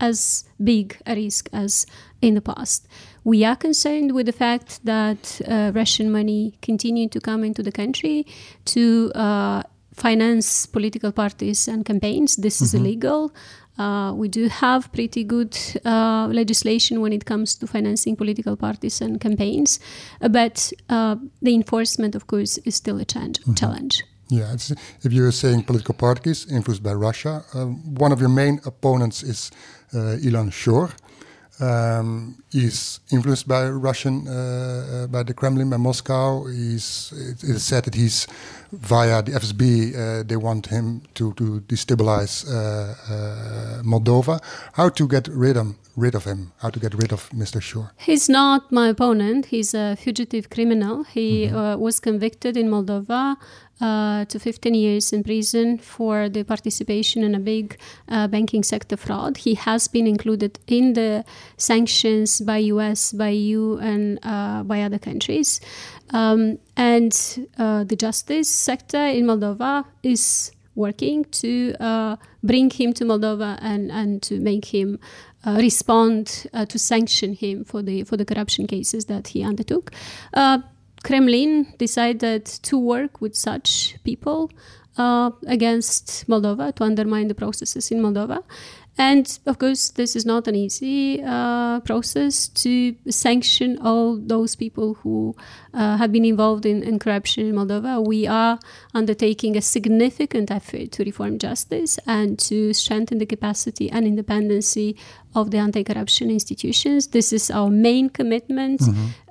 as 0.01 0.45
big 0.63 0.97
a 1.07 1.15
risk 1.15 1.49
as 1.53 1.87
in 2.21 2.35
the 2.35 2.41
past. 2.41 2.89
We 3.23 3.45
are 3.45 3.55
concerned 3.55 4.13
with 4.13 4.27
the 4.27 4.33
fact 4.33 4.85
that 4.85 5.41
uh, 5.47 5.71
Russian 5.73 6.11
money 6.11 6.55
continued 6.61 7.13
to 7.13 7.21
come 7.21 7.45
into 7.45 7.63
the 7.63 7.71
country 7.71 8.27
to 8.65 9.13
uh, 9.15 9.63
finance 9.95 10.67
political 10.67 11.13
parties 11.13 11.69
and 11.69 11.85
campaigns. 11.85 12.37
This 12.37 12.61
is 12.61 12.75
illegal. 12.75 13.33
Uh, 13.79 14.13
we 14.15 14.29
do 14.29 14.49
have 14.49 14.93
pretty 14.93 15.25
good 15.25 15.57
uh, 15.85 16.29
legislation 16.31 17.01
when 17.01 17.13
it 17.13 17.25
comes 17.25 17.55
to 17.55 17.67
financing 17.67 18.17
political 18.17 18.57
parties 18.57 19.01
and 19.01 19.21
campaigns, 19.21 19.81
uh, 20.21 20.29
but 20.29 20.73
uh, 20.91 21.17
the 21.41 21.55
enforcement, 21.55 22.15
of 22.15 22.27
course, 22.27 22.59
is 22.59 22.75
still 22.75 22.99
a 23.01 23.05
chan- 23.05 23.35
challenge. 23.57 24.05
Yeah, 24.29 24.53
it's, 24.53 24.71
if 25.03 25.13
you're 25.13 25.33
saying 25.33 25.65
political 25.65 25.95
parties 25.95 26.47
influenced 26.51 26.83
by 26.83 26.93
Russia, 26.93 27.45
um, 27.55 27.95
one 27.95 28.13
of 28.13 28.21
your 28.21 28.31
main 28.31 28.61
opponents 28.65 29.23
is 29.23 29.51
uh, 29.95 30.17
Ilan 30.23 30.53
Shor. 30.53 30.91
Um, 31.61 32.43
he's 32.51 33.01
influenced 33.11 33.47
by 33.47 33.69
Russian, 33.69 34.27
uh, 34.27 34.33
uh, 34.33 35.07
by 35.07 35.23
the 35.23 35.35
Kremlin, 35.35 35.71
by 35.71 35.77
Moscow. 35.77 36.47
He's, 36.47 37.13
it 37.15 37.45
is 37.45 37.63
said 37.63 37.85
that 37.85 37.95
he's 37.95 38.27
via 38.73 39.23
the 39.23 39.33
FSB. 39.33 39.95
Uh, 39.95 40.23
they 40.23 40.37
want 40.37 40.67
him 40.67 41.03
to 41.15 41.33
to 41.35 41.61
destabilize 41.69 42.47
uh, 42.47 42.53
uh, 42.53 43.83
Moldova. 43.83 44.41
How 44.73 44.89
to 44.89 45.07
get 45.07 45.29
rid 45.29 45.57
of 45.57 45.75
rid 45.97 46.15
of 46.15 46.25
him? 46.25 46.53
How 46.59 46.71
to 46.71 46.81
get 46.81 46.95
rid 46.95 47.13
of 47.13 47.29
Mr. 47.31 47.61
Shor? 47.61 47.93
He's 47.99 48.29
not 48.29 48.73
my 48.73 48.89
opponent. 48.89 49.47
He's 49.47 49.75
a 49.75 49.97
fugitive 49.97 50.49
criminal. 50.49 51.05
He 51.05 51.49
uh, 51.49 51.77
was 51.77 52.01
convicted 52.01 52.57
in 52.57 52.69
Moldova 52.69 53.37
uh, 53.81 54.25
to 54.27 54.39
15 54.39 54.75
years 54.75 55.13
in 55.13 55.23
prison 55.23 55.79
for 55.79 56.29
the 56.29 56.45
participation 56.45 57.23
in 57.23 57.35
a 57.35 57.41
big 57.41 57.79
uh, 58.09 58.29
banking 58.29 58.63
sector 58.63 58.97
fraud. 58.97 59.39
He 59.39 59.55
has 59.55 59.89
been 59.89 60.07
included 60.07 60.59
in 60.67 60.95
the 60.95 61.25
sanctions 61.57 62.41
by 62.41 62.59
US, 62.59 63.13
by 63.13 63.31
EU, 63.31 63.79
and 63.79 64.19
uh, 64.23 64.63
by 64.63 64.83
other 64.83 64.99
countries. 64.99 65.61
Um, 66.11 66.59
and 66.77 67.49
uh, 67.59 67.85
the 67.85 67.97
justice 67.97 68.49
sector 68.49 69.05
in 69.05 69.27
Moldova 69.27 69.85
is 70.03 70.53
working 70.75 71.25
to 71.27 71.75
uh, 71.81 72.17
bring 72.43 72.71
him 72.71 72.93
to 72.95 73.05
Moldova 73.05 73.59
and, 73.61 73.91
and 73.93 74.23
to 74.23 74.41
make 74.41 74.67
him 74.67 74.99
uh, 75.45 75.57
respond 75.59 76.47
uh, 76.55 76.65
to 76.67 76.79
sanction 76.79 77.35
him 77.35 77.65
for 77.65 77.83
the 77.83 78.05
for 78.05 78.17
the 78.17 78.25
corruption 78.25 78.67
cases 78.67 79.07
that 79.07 79.29
he 79.29 79.43
undertook. 79.43 79.91
Uh, 80.33 80.59
Kremlin 81.05 81.75
decided 81.79 82.47
to 82.47 82.79
work 82.79 83.21
with 83.21 83.35
such 83.35 83.97
people 84.05 84.51
uh, 84.97 85.31
against 85.47 86.27
Moldova 86.29 86.75
to 86.77 86.85
undermine 86.85 87.29
the 87.29 87.35
processes 87.35 87.91
in 87.91 88.01
Moldova. 88.01 88.43
And 88.99 89.39
of 89.47 89.59
course, 89.59 89.91
this 89.91 90.15
is 90.15 90.27
not 90.27 90.47
an 90.47 90.55
easy 90.55 91.23
uh, 91.25 91.81
process 91.81 92.49
to 92.49 92.95
sanction 93.09 93.79
all 93.81 94.19
those 94.19 94.55
people 94.55 94.95
who 94.95 95.35
uh, 95.73 95.97
have 95.97 96.13
been 96.13 96.27
involved 96.27 96.67
in, 96.67 96.83
in 96.83 96.99
corruption 96.99 97.47
in 97.47 97.55
Moldova. 97.55 98.07
We 98.07 98.27
are 98.27 98.59
undertaking 98.93 99.57
a 99.57 99.63
significant 99.63 100.51
effort 100.51 100.93
to 100.93 101.05
reform 101.05 101.39
justice 101.39 101.99
and 102.07 102.39
to 102.41 102.75
strengthen 102.75 103.19
the 103.19 103.27
capacity 103.27 103.91
and 103.91 104.07
independency 104.07 104.97
of 105.35 105.51
the 105.51 105.59
anti 105.59 105.83
corruption 105.83 106.31
institutions. 106.31 107.09
This 107.09 107.33
is 107.33 107.51
our 107.51 107.71
main 107.71 108.11
commitment 108.11 108.83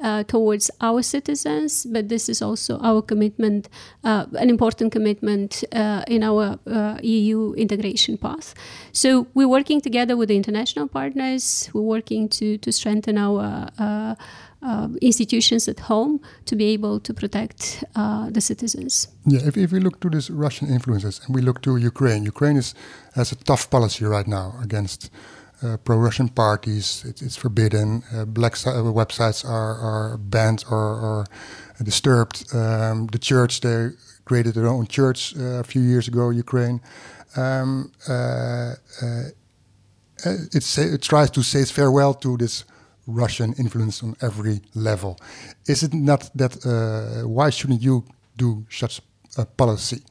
uh, 0.01 0.23
towards 0.23 0.71
our 0.81 1.01
citizens, 1.01 1.85
but 1.85 2.09
this 2.09 2.27
is 2.29 2.41
also 2.41 2.79
our 2.79 3.01
commitment, 3.01 3.69
uh, 4.03 4.25
an 4.39 4.49
important 4.49 4.91
commitment 4.91 5.63
uh, 5.71 6.03
in 6.07 6.23
our 6.23 6.57
uh, 6.65 6.97
EU 7.03 7.53
integration 7.53 8.17
path. 8.17 8.55
So 8.91 9.27
we're 9.33 9.47
working 9.57 9.81
together 9.81 10.15
with 10.19 10.29
the 10.31 10.37
international 10.43 10.87
partners, 10.99 11.69
we're 11.73 11.89
working 11.97 12.29
to, 12.37 12.57
to 12.65 12.69
strengthen 12.71 13.17
our 13.17 13.43
uh, 13.77 14.15
uh, 14.69 14.87
institutions 15.01 15.67
at 15.67 15.79
home 15.91 16.13
to 16.45 16.55
be 16.55 16.65
able 16.75 16.99
to 17.07 17.13
protect 17.13 17.83
uh, 17.95 18.29
the 18.35 18.41
citizens. 18.41 19.07
Yeah, 19.25 19.41
if, 19.49 19.57
if 19.57 19.71
we 19.71 19.79
look 19.79 19.99
to 20.01 20.09
these 20.09 20.29
Russian 20.29 20.67
influences 20.69 21.21
and 21.23 21.35
we 21.35 21.41
look 21.41 21.61
to 21.63 21.71
Ukraine, 21.77 22.23
Ukraine 22.33 22.57
is, 22.57 22.73
has 23.15 23.31
a 23.31 23.35
tough 23.35 23.69
policy 23.69 24.05
right 24.05 24.27
now 24.27 24.47
against 24.63 25.09
uh, 25.63 25.77
pro-Russian 25.85 26.29
parties. 26.29 27.03
It, 27.09 27.21
it's 27.21 27.35
forbidden. 27.35 28.03
Uh, 28.13 28.25
black 28.25 28.55
si- 28.55 28.69
uh, 28.69 28.93
websites 29.01 29.39
are, 29.57 29.75
are 29.89 30.17
banned 30.17 30.63
or, 30.69 30.87
or 31.07 31.25
disturbed. 31.83 32.37
Um, 32.53 33.07
the 33.07 33.19
church 33.19 33.61
they 33.61 33.89
created 34.25 34.53
their 34.53 34.67
own 34.67 34.85
church 34.87 35.35
uh, 35.35 35.59
a 35.59 35.63
few 35.63 35.81
years 35.81 36.07
ago. 36.07 36.29
Ukraine. 36.29 36.81
Um, 37.35 37.91
uh, 38.07 38.73
it, 40.25 40.63
say, 40.63 40.83
it 40.83 41.01
tries 41.01 41.29
to 41.31 41.43
say 41.43 41.65
farewell 41.65 42.13
to 42.15 42.37
this 42.37 42.65
Russian 43.07 43.53
influence 43.53 44.03
on 44.03 44.15
every 44.21 44.61
level. 44.75 45.19
Is 45.67 45.83
it 45.83 45.93
not 45.93 46.29
that? 46.35 46.65
Uh, 46.65 47.27
why 47.27 47.49
shouldn't 47.49 47.81
you 47.81 48.05
do 48.37 48.65
such 48.69 49.01
a 49.37 49.45
policy? 49.45 50.01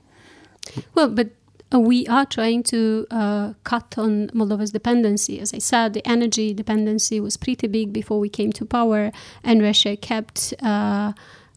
Well, 0.94 1.08
but 1.08 1.30
uh, 1.72 1.78
we 1.78 2.06
are 2.08 2.26
trying 2.26 2.62
to 2.64 3.06
uh, 3.10 3.52
cut 3.64 3.94
on 3.96 4.28
Moldova's 4.28 4.72
dependency. 4.72 5.38
As 5.40 5.54
I 5.54 5.58
said, 5.58 5.94
the 5.94 6.06
energy 6.06 6.52
dependency 6.52 7.20
was 7.20 7.36
pretty 7.36 7.68
big 7.68 7.92
before 7.92 8.18
we 8.18 8.28
came 8.28 8.52
to 8.52 8.64
power, 8.64 9.12
and 9.44 9.62
Russia 9.62 9.96
kept 9.96 10.52
uh, 10.62 11.12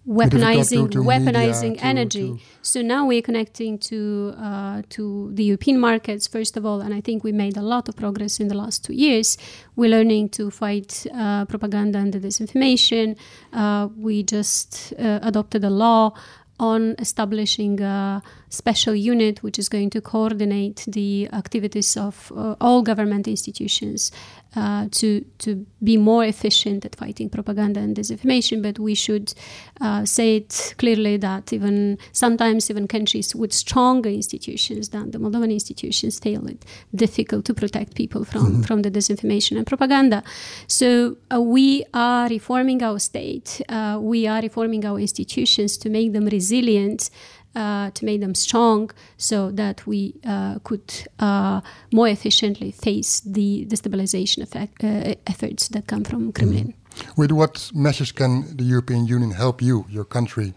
weaponizing 0.08 0.84
to- 0.92 1.00
to 1.00 1.00
weaponizing 1.04 1.72
media, 1.72 1.82
energy. 1.84 2.28
to- 2.32 2.40
So 2.62 2.82
now 2.82 3.06
we're 3.08 3.22
connecting 3.22 3.78
to 3.90 4.34
uh, 4.38 4.82
to 4.90 5.32
the 5.34 5.44
European 5.44 5.80
markets 5.80 6.28
first 6.28 6.58
of 6.58 6.66
all, 6.66 6.82
and 6.82 6.94
I 6.94 7.02
think 7.02 7.24
we 7.24 7.32
made 7.32 7.58
a 7.58 7.62
lot 7.62 7.88
of 7.90 7.96
progress 7.96 8.40
in 8.40 8.48
the 8.50 8.56
last 8.56 8.84
two 8.86 8.94
years. 8.94 9.38
We're 9.76 9.90
learning 9.92 10.30
to 10.30 10.50
fight 10.52 11.06
uh, 11.14 11.46
propaganda 11.46 12.00
and 12.00 12.12
the 12.14 12.20
disinformation. 12.20 13.16
Uh, 13.54 13.88
we 13.98 14.24
just 14.24 14.94
uh, 15.00 15.20
adopted 15.22 15.64
a 15.64 15.70
law 15.70 16.14
on 16.60 16.96
establishing 17.00 17.82
a 17.82 18.22
special 18.50 18.94
unit 18.94 19.42
which 19.42 19.58
is 19.58 19.68
going 19.70 19.90
to 19.90 20.00
coordinate 20.00 20.86
the 20.88 21.28
activities 21.34 21.98
of 21.98 22.32
uh, 22.36 22.56
all 22.62 22.82
government 22.84 23.28
institutions 23.28 24.12
uh, 24.56 24.88
to 24.92 25.22
to 25.40 25.66
be 25.84 25.98
more 25.98 26.24
efficient 26.24 26.86
at 26.86 26.96
fighting 26.96 27.30
propaganda 27.30 27.80
and 27.80 27.96
disinformation. 27.96 28.62
But 28.62 28.80
we 28.80 28.96
should 28.96 29.34
uh, 29.82 30.06
say 30.06 30.38
it 30.38 30.76
clearly 30.78 31.18
that 31.18 31.52
even 31.52 31.98
sometimes 32.12 32.70
even 32.70 32.88
countries 32.88 33.36
with 33.36 33.54
stronger 33.54 34.10
institutions 34.10 34.90
than 34.90 35.12
the 35.12 35.18
Moldovan 35.18 35.52
institutions 35.52 36.20
fail 36.20 36.48
it 36.48 36.66
difficult 36.94 37.46
to 37.46 37.54
protect 37.54 37.96
people 37.96 38.24
from 38.26 38.64
from 38.64 38.82
the 38.82 38.92
disinformation 38.92 39.58
and 39.58 39.66
propaganda. 39.66 40.24
So 40.68 41.18
uh, 41.34 41.42
we 41.42 41.84
are 41.94 42.28
reforming 42.28 42.84
our 42.84 43.00
state. 43.00 43.62
Uh, 43.70 43.98
we 44.02 44.28
are 44.28 44.42
reforming 44.42 44.86
our 44.86 45.00
institutions 45.00 45.78
to 45.78 45.90
make 45.90 46.14
them 46.14 46.26
resilient 46.26 47.10
uh, 47.56 47.92
to 47.92 48.06
make 48.06 48.22
them 48.22 48.36
strong 48.36 48.90
so 49.18 49.52
that 49.52 49.86
we 49.86 50.16
uh, 50.26 50.60
could 50.64 51.08
uh, 51.20 51.62
more 51.92 52.08
efficiently 52.08 52.72
face 52.72 53.22
the 53.22 53.66
destabilization 53.70 54.42
effect, 54.42 54.84
uh, 54.84 55.16
efforts 55.28 55.68
that 55.70 55.88
come 55.88 56.04
from 56.04 56.32
Kremlin. 56.32 56.74
With 57.18 57.32
what 57.32 57.72
measures 57.74 58.12
can 58.12 58.56
the 58.58 58.64
European 58.64 59.08
Union 59.08 59.32
help 59.32 59.62
you, 59.62 59.86
your 59.90 60.06
country, 60.06 60.54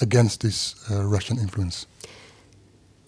against 0.00 0.40
this 0.40 0.74
uh, 0.90 1.04
Russian 1.04 1.38
influence? 1.38 1.86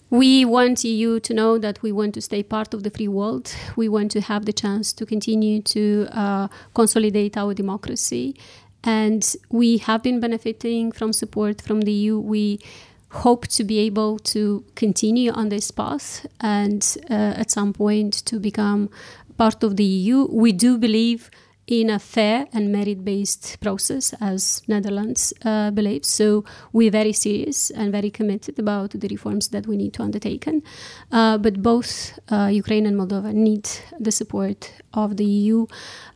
We 0.09 0.45
want 0.45 0.83
EU 0.83 1.19
to 1.19 1.33
know 1.33 1.57
that 1.57 1.81
we 1.81 1.91
want 1.91 2.13
to 2.13 2.21
stay 2.21 2.43
part 2.43 2.73
of 2.73 2.83
the 2.83 2.89
free 2.89 3.07
world. 3.07 3.53
We 3.75 3.89
want 3.89 4.11
to 4.11 4.21
have 4.21 4.45
the 4.45 4.53
chance 4.53 4.93
to 4.93 5.05
continue 5.05 5.61
to 5.63 6.07
uh, 6.11 6.47
consolidate 6.73 7.35
our 7.35 7.53
democracy. 7.53 8.35
And 8.83 9.35
we 9.49 9.79
have 9.79 10.03
been 10.03 10.19
benefiting 10.19 10.91
from 10.91 11.11
support 11.11 11.59
from 11.59 11.81
the 11.81 11.91
EU. 11.91 12.19
We 12.19 12.59
hope 13.23 13.47
to 13.47 13.63
be 13.63 13.79
able 13.79 14.19
to 14.19 14.63
continue 14.75 15.31
on 15.31 15.49
this 15.49 15.71
path 15.71 16.25
and 16.41 16.97
uh, 17.09 17.41
at 17.41 17.49
some 17.49 17.73
point 17.73 18.13
to 18.25 18.39
become 18.39 18.89
part 19.37 19.63
of 19.63 19.77
the 19.77 19.83
EU. 19.83 20.27
We 20.31 20.51
do 20.51 20.77
believe 20.77 21.29
in 21.67 21.89
a 21.89 21.97
fair 21.97 22.47
and 22.53 22.71
merit-based 22.71 23.59
process, 23.59 24.13
as 24.21 24.61
Netherlands 24.67 25.33
uh, 25.43 25.71
believes. 25.71 26.07
So 26.07 26.43
we're 26.73 26.91
very 26.91 27.13
serious 27.13 27.71
and 27.71 27.91
very 27.91 28.11
committed 28.11 28.59
about 28.59 28.91
the 28.91 29.07
reforms 29.07 29.47
that 29.49 29.65
we 29.65 29.75
need 29.75 29.93
to 29.93 30.03
undertake. 30.03 30.47
Uh, 31.11 31.37
but 31.37 31.63
both 31.63 32.19
uh, 32.29 32.49
Ukraine 32.51 32.85
and 32.85 32.97
Moldova 32.97 33.33
need 33.33 33.67
the 33.99 34.11
support 34.11 34.73
of 34.93 35.17
the 35.17 35.25
EU, 35.25 35.65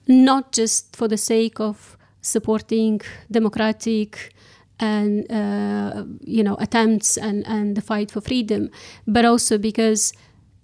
not 0.08 0.52
just 0.52 0.96
for 0.96 1.08
the 1.08 1.18
sake 1.18 1.60
of 1.60 1.98
supporting 2.22 3.02
democratic 3.32 4.34
and 4.80 5.30
uh, 5.32 6.04
you 6.22 6.44
know 6.44 6.56
attempts 6.60 7.18
and, 7.18 7.46
and 7.48 7.76
the 7.76 7.82
fight 7.82 8.12
for 8.12 8.22
freedom, 8.22 8.70
but 9.08 9.26
also 9.26 9.58
because 9.58 10.14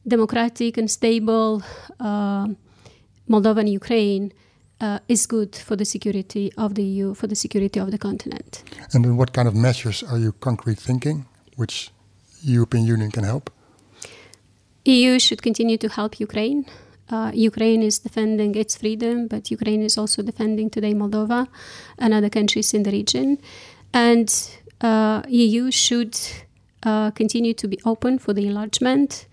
democratic 0.08 0.78
and 0.78 0.90
stable 0.90 1.64
uh, 2.00 2.48
Moldova 3.30 3.60
and 3.60 3.70
Ukraine 3.70 4.32
uh, 4.82 5.00
is 5.08 5.26
good 5.26 5.56
for 5.56 5.76
the 5.76 5.86
security 5.86 6.52
of 6.58 6.76
the 6.76 6.84
EU, 6.84 7.14
for 7.14 7.28
the 7.28 7.36
security 7.36 7.80
of 7.80 7.92
the 7.92 7.98
continent. 7.98 8.64
And 8.94 9.04
then 9.04 9.18
what 9.18 9.34
kind 9.34 9.48
of 9.48 9.56
measures 9.56 10.04
are 10.04 10.18
you 10.18 10.32
concrete 10.34 10.78
thinking, 10.80 11.26
which 11.56 11.92
European 12.44 12.86
Union 12.86 13.12
can 13.12 13.24
help? 13.24 13.50
EU 14.86 15.18
should 15.18 15.42
continue 15.42 15.78
to 15.78 15.90
help 15.90 16.20
Ukraine. 16.20 16.66
Uh, 17.10 17.32
Ukraine 17.34 17.84
is 17.84 18.00
defending 18.00 18.56
its 18.56 18.76
freedom, 18.76 19.28
but 19.28 19.52
Ukraine 19.52 19.84
is 19.84 19.98
also 19.98 20.22
defending 20.24 20.70
today 20.70 20.94
Moldova 20.94 21.48
and 21.98 22.14
other 22.14 22.30
countries 22.30 22.74
in 22.74 22.84
the 22.84 22.92
region. 22.92 23.38
And 23.95 24.29
uh, 24.81 25.23
EU 25.29 25.71
should 25.71 26.19
uh, 26.83 27.11
continue 27.11 27.55
to 27.55 27.69
be 27.69 27.79
open 27.85 28.19
for 28.19 28.33
the 28.33 28.47
enlargement. 28.47 29.27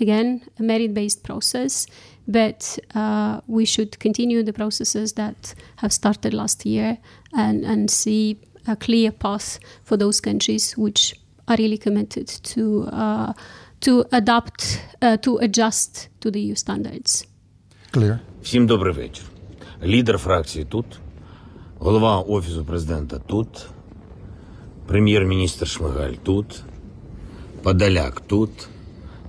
Again, 0.00 0.42
a 0.58 0.62
merit-based 0.62 1.22
process 1.24 1.86
but 2.28 2.78
uh, 2.94 3.40
we 3.46 3.64
should 3.64 3.98
continue 3.98 4.42
the 4.42 4.52
processes 4.52 5.14
that 5.14 5.54
have 5.76 5.92
started 5.92 6.34
last 6.34 6.66
year 6.66 6.98
and, 7.32 7.64
and 7.64 7.90
see 7.90 8.38
a 8.66 8.76
clear 8.76 9.10
path 9.10 9.58
for 9.82 9.96
those 9.96 10.20
countries 10.20 10.76
which 10.76 11.18
are 11.48 11.56
really 11.56 11.78
committed 11.78 12.28
to 12.28 12.86
uh, 12.92 13.32
to 13.80 14.04
adapt, 14.12 14.82
uh, 15.00 15.16
to 15.18 15.38
adjust 15.38 16.08
to 16.20 16.30
the 16.30 16.40
EU 16.40 16.54
standards. 16.54 17.24
Clear. 17.90 18.18
Всім 18.42 18.66
добрий 18.66 18.94
вечір. 18.94 19.24
Лідер 19.84 20.18
фракції 20.18 20.64
тут, 20.64 20.84
голова 21.78 22.20
Офісу 22.20 22.64
президента 22.64 23.18
тут, 23.18 23.66
прем'єр-міністр 24.86 25.68
Шмигаль 25.68 26.12
тут, 26.12 26.62
Подоляк 27.62 28.20
тут, 28.20 28.68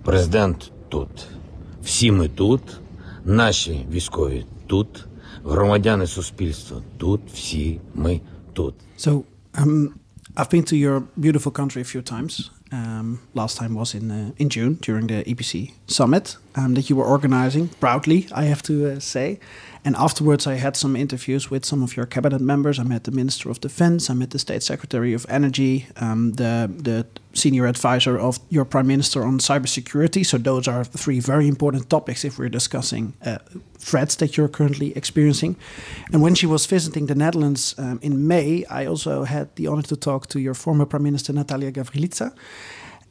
президент 0.04 0.72
тут. 0.90 1.10
Всі 1.84 2.12
ми 2.12 2.28
тут. 2.30 2.62
Наші 3.26 3.86
військові 3.92 4.46
тут, 4.68 5.06
громадяни 5.46 6.08
суспільства 6.08 6.82
тут, 6.98 7.22
всі 7.34 7.80
ми 7.96 8.22
тут. 8.54 8.76
So, 8.98 9.24
um, 9.54 9.90
I've 10.36 10.50
been 10.50 10.64
to 10.64 10.76
your 10.76 11.04
beautiful 11.18 11.52
country 11.52 11.82
a 11.82 11.90
few 11.94 12.02
times. 12.02 12.52
Um, 12.72 13.20
last 13.34 13.58
time 13.58 13.74
was 13.74 13.96
in 13.96 14.12
uh, 14.12 14.32
in 14.38 14.50
June 14.50 14.78
during 14.88 15.08
the 15.08 15.24
EPC 15.32 15.74
summit 15.88 16.38
um, 16.56 16.76
that 16.76 16.90
you 16.90 16.96
were 16.96 17.10
organizing 17.16 17.70
proudly, 17.80 18.28
I 18.32 18.44
have 18.44 18.62
to 18.64 18.74
uh, 18.92 19.00
say. 19.00 19.40
And 19.87 19.97
afterwards, 19.97 20.47
I 20.47 20.55
had 20.55 20.77
some 20.77 20.97
interviews 20.97 21.51
with 21.51 21.65
some 21.67 21.83
of 21.83 21.95
your 21.95 22.07
cabinet 22.07 22.41
members. 22.41 22.79
I 22.79 22.85
met 22.85 23.05
the 23.05 23.11
Minister 23.11 23.51
of 23.51 23.61
Defense, 23.61 24.09
I 24.09 24.15
met 24.15 24.31
the 24.31 24.39
State 24.39 24.63
Secretary 24.63 25.13
of 25.13 25.27
Energy, 25.29 25.87
um, 25.97 26.33
the 26.33 26.71
the 26.83 27.07
senior 27.35 27.67
advisor 27.67 28.19
of 28.19 28.39
your 28.49 28.65
Prime 28.65 28.87
Minister 28.87 29.23
on 29.25 29.39
cybersecurity. 29.39 30.25
So 30.25 30.39
those 30.39 30.69
are 30.69 30.85
three 30.85 31.21
very 31.21 31.47
important 31.47 31.91
topics 31.91 32.25
if 32.25 32.39
we're 32.39 32.53
discussing 32.53 33.13
uh, 33.27 33.39
threats 33.79 34.17
that 34.17 34.37
you're 34.37 34.49
currently 34.49 34.97
experiencing. 34.97 35.57
And 36.13 36.23
when 36.23 36.35
she 36.35 36.47
was 36.47 36.67
visiting 36.67 37.07
the 37.07 37.15
Netherlands 37.15 37.75
um, 37.79 37.99
in 38.03 38.27
May, 38.27 38.65
I 38.71 38.87
also 38.87 39.25
had 39.25 39.55
the 39.57 39.67
honor 39.67 39.83
to 39.83 39.97
talk 39.97 40.27
to 40.29 40.39
your 40.39 40.55
former 40.55 40.87
Prime 40.87 41.03
Minister 41.03 41.35
Natalia 41.35 41.73
Gavrilița, 41.73 42.33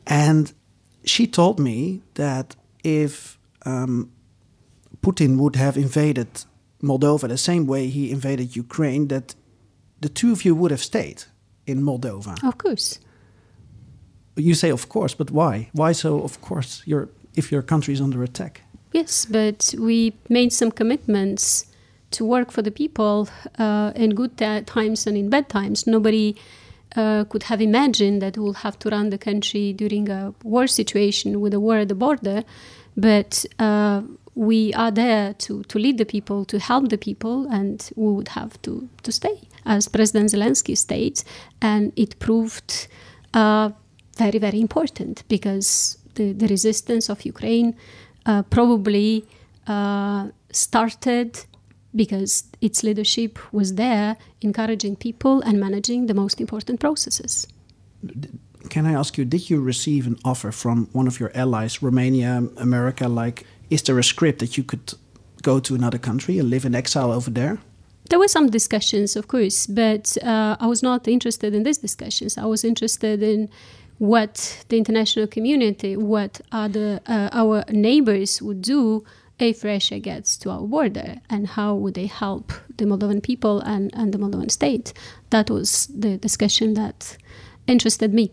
and 0.07 0.53
she 1.05 1.27
told 1.27 1.59
me 1.59 2.01
that 2.13 2.55
if 2.83 3.37
um, 3.65 4.09
Putin 5.01 5.37
would 5.37 5.55
have 5.55 5.77
invaded 5.77 6.27
Moldova 6.83 7.27
the 7.27 7.37
same 7.37 7.65
way 7.65 7.87
he 7.87 8.11
invaded 8.11 8.55
Ukraine, 8.55 9.07
that 9.07 9.35
the 10.01 10.09
two 10.09 10.31
of 10.31 10.43
you 10.45 10.53
would 10.53 10.71
have 10.71 10.83
stayed 10.83 11.23
in 11.65 11.81
Moldova. 11.81 12.43
Of 12.43 12.57
course. 12.57 12.99
You 14.35 14.53
say, 14.53 14.69
of 14.69 14.89
course, 14.89 15.13
but 15.13 15.31
why? 15.31 15.69
Why 15.73 15.93
so? 15.93 16.21
Of 16.21 16.41
course, 16.41 16.81
your 16.85 17.09
if 17.35 17.51
your 17.51 17.61
country 17.61 17.93
is 17.93 18.01
under 18.01 18.21
attack. 18.23 18.61
Yes, 18.91 19.25
but 19.25 19.73
we 19.79 20.13
made 20.29 20.51
some 20.51 20.71
commitments 20.71 21.65
to 22.11 22.25
work 22.25 22.51
for 22.51 22.61
the 22.61 22.71
people 22.71 23.27
uh, 23.57 23.91
in 23.95 24.13
good 24.13 24.37
times 24.37 25.07
and 25.07 25.17
in 25.17 25.29
bad 25.29 25.49
times. 25.49 25.87
Nobody 25.87 26.35
uh, 26.95 27.23
could 27.29 27.43
have 27.43 27.61
imagined 27.61 28.21
that 28.21 28.37
we'll 28.37 28.53
have 28.53 28.77
to 28.79 28.89
run 28.89 29.09
the 29.09 29.17
country 29.17 29.73
during 29.73 30.09
a 30.09 30.33
war 30.43 30.67
situation 30.67 31.41
with 31.41 31.53
a 31.53 31.59
war 31.59 31.77
at 31.77 31.87
the 31.87 31.95
border, 31.95 32.43
but. 32.97 33.45
Uh, 33.57 34.01
we 34.35 34.73
are 34.73 34.91
there 34.91 35.33
to, 35.35 35.63
to 35.63 35.79
lead 35.79 35.97
the 35.97 36.05
people, 36.05 36.45
to 36.45 36.59
help 36.59 36.89
the 36.89 36.97
people, 36.97 37.47
and 37.51 37.89
we 37.95 38.11
would 38.11 38.29
have 38.29 38.61
to, 38.63 38.89
to 39.03 39.11
stay, 39.11 39.41
as 39.65 39.87
President 39.87 40.31
Zelensky 40.31 40.77
states. 40.77 41.23
And 41.61 41.93
it 41.95 42.17
proved 42.19 42.87
uh, 43.33 43.71
very, 44.17 44.39
very 44.39 44.59
important 44.59 45.23
because 45.27 45.97
the, 46.15 46.33
the 46.33 46.47
resistance 46.47 47.09
of 47.09 47.25
Ukraine 47.25 47.75
uh, 48.25 48.43
probably 48.43 49.25
uh, 49.67 50.29
started 50.51 51.45
because 51.95 52.43
its 52.59 52.83
leadership 52.83 53.37
was 53.53 53.75
there, 53.75 54.17
encouraging 54.41 54.95
people 54.95 55.41
and 55.41 55.59
managing 55.59 56.07
the 56.07 56.13
most 56.13 56.41
important 56.41 56.79
processes. 56.79 57.47
Can 58.69 58.85
I 58.85 58.93
ask 58.93 59.17
you, 59.17 59.25
did 59.25 59.49
you 59.49 59.61
receive 59.61 60.07
an 60.07 60.17
offer 60.25 60.51
from 60.51 60.89
one 60.93 61.05
of 61.05 61.19
your 61.19 61.31
allies, 61.35 61.83
Romania, 61.83 62.47
America, 62.57 63.07
like 63.07 63.45
is 63.69 63.81
there 63.83 63.99
a 63.99 64.03
script 64.03 64.39
that 64.39 64.57
you 64.57 64.63
could 64.63 64.93
go 65.41 65.59
to 65.59 65.75
another 65.75 65.97
country 65.97 66.39
and 66.39 66.49
live 66.49 66.65
in 66.65 66.75
exile 66.75 67.11
over 67.11 67.29
there? 67.29 67.57
There 68.09 68.19
were 68.19 68.27
some 68.27 68.49
discussions, 68.49 69.15
of 69.15 69.27
course, 69.27 69.67
but 69.67 70.17
uh, 70.23 70.57
I 70.59 70.67
was 70.67 70.83
not 70.83 71.07
interested 71.07 71.55
in 71.55 71.63
these 71.63 71.77
discussions. 71.77 72.37
I 72.37 72.45
was 72.45 72.63
interested 72.63 73.23
in 73.23 73.49
what 73.97 74.65
the 74.69 74.77
international 74.77 75.27
community, 75.27 75.95
what 75.95 76.41
other 76.51 76.99
uh, 77.07 77.29
our 77.31 77.63
neighbors 77.69 78.41
would 78.41 78.61
do 78.61 79.05
if 79.39 79.63
Russia 79.63 79.99
gets 79.99 80.37
to 80.37 80.49
our 80.49 80.61
border, 80.61 81.15
and 81.29 81.47
how 81.47 81.75
would 81.75 81.93
they 81.93 82.05
help 82.05 82.53
the 82.77 82.85
Moldovan 82.85 83.21
people 83.21 83.59
and, 83.61 83.91
and 83.93 84.13
the 84.13 84.17
Moldovan 84.17 84.51
state. 84.51 84.93
That 85.29 85.49
was 85.49 85.87
the 85.87 86.17
discussion 86.17 86.73
that 86.75 87.17
interested 87.67 88.13
me. 88.13 88.31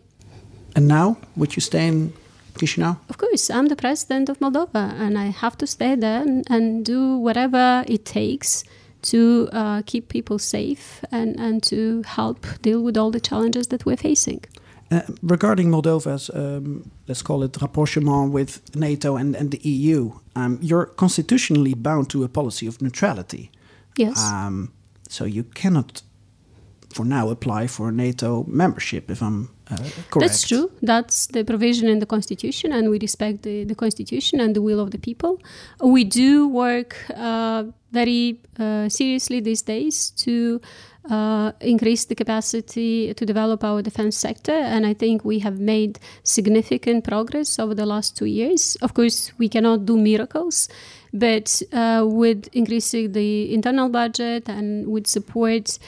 And 0.77 0.87
now, 0.87 1.19
would 1.37 1.57
you 1.57 1.61
stay 1.61 1.88
in 1.88 2.12
Chisinau? 2.55 2.97
Of 3.09 3.19
course, 3.19 3.51
I'm 3.51 3.67
the 3.67 3.77
president 3.77 4.29
of 4.29 4.39
Moldova, 4.41 4.95
and 5.01 5.19
I 5.19 5.27
have 5.27 5.57
to 5.59 5.67
stay 5.67 5.95
there 5.95 6.23
and, 6.23 6.45
and 6.51 6.85
do 6.85 7.17
whatever 7.17 7.85
it 7.87 8.05
takes 8.05 8.65
to 9.03 9.49
uh, 9.53 9.83
keep 9.87 10.09
people 10.09 10.39
safe 10.39 11.05
and, 11.11 11.39
and 11.41 11.63
to 11.65 12.03
help 12.03 12.47
deal 12.63 12.83
with 12.83 12.97
all 12.97 13.11
the 13.11 13.21
challenges 13.21 13.69
that 13.69 13.87
we're 13.87 13.97
facing. 13.97 14.45
Uh, 14.91 15.03
regarding 15.23 15.71
Moldova's, 15.71 16.31
um, 16.35 16.91
let's 17.07 17.23
call 17.23 17.45
it 17.45 17.57
rapprochement 17.63 18.33
with 18.33 18.61
NATO 18.75 19.17
and, 19.17 19.37
and 19.37 19.53
the 19.53 19.59
EU, 19.59 20.13
um, 20.35 20.59
you're 20.61 20.87
constitutionally 20.87 21.75
bound 21.75 22.11
to 22.11 22.25
a 22.25 22.29
policy 22.29 22.67
of 22.67 22.83
neutrality. 22.83 23.51
Yes. 23.97 24.21
Um, 24.21 24.73
so 25.09 25.25
you 25.25 25.45
cannot, 25.45 26.03
for 26.93 27.05
now, 27.05 27.31
apply 27.31 27.69
for 27.69 27.93
NATO 27.93 28.45
membership, 28.49 29.11
if 29.11 29.23
I'm 29.23 29.51
uh. 29.70 29.76
That's 30.20 30.46
true. 30.46 30.70
That's 30.83 31.26
the 31.26 31.44
provision 31.44 31.88
in 31.88 31.98
the 31.98 32.06
Constitution, 32.06 32.72
and 32.72 32.90
we 32.90 32.98
respect 32.98 33.42
the, 33.42 33.64
the 33.64 33.74
Constitution 33.74 34.40
and 34.40 34.54
the 34.54 34.62
will 34.62 34.80
of 34.80 34.90
the 34.90 34.98
people. 34.98 35.40
We 35.83 36.04
do 36.04 36.48
work 36.48 36.96
uh, 37.14 37.64
very 37.92 38.40
uh, 38.59 38.88
seriously 38.88 39.40
these 39.40 39.62
days 39.62 40.11
to 40.11 40.61
uh, 41.09 41.52
increase 41.61 42.04
the 42.04 42.14
capacity 42.14 43.14
to 43.14 43.24
develop 43.26 43.64
our 43.64 43.83
defense 43.83 44.16
sector. 44.16 44.52
And 44.52 44.87
I 44.87 44.94
think 44.94 45.24
we 45.24 45.38
have 45.40 45.59
made 45.59 45.98
significant 46.22 47.04
progress 47.04 47.59
over 47.59 47.74
the 47.74 47.87
last 47.87 48.16
two 48.16 48.26
years. 48.26 48.76
Of 48.83 48.94
course, 48.94 49.33
we 49.38 49.48
cannot 49.48 49.87
do 49.87 49.96
miracles, 49.96 50.68
but 51.12 51.62
uh, 51.72 52.04
with 52.06 52.48
increasing 52.52 53.12
the 53.12 53.52
internal 53.52 53.88
budget 53.88 54.48
and 54.48 54.87
with 54.88 55.06
support 55.06 55.78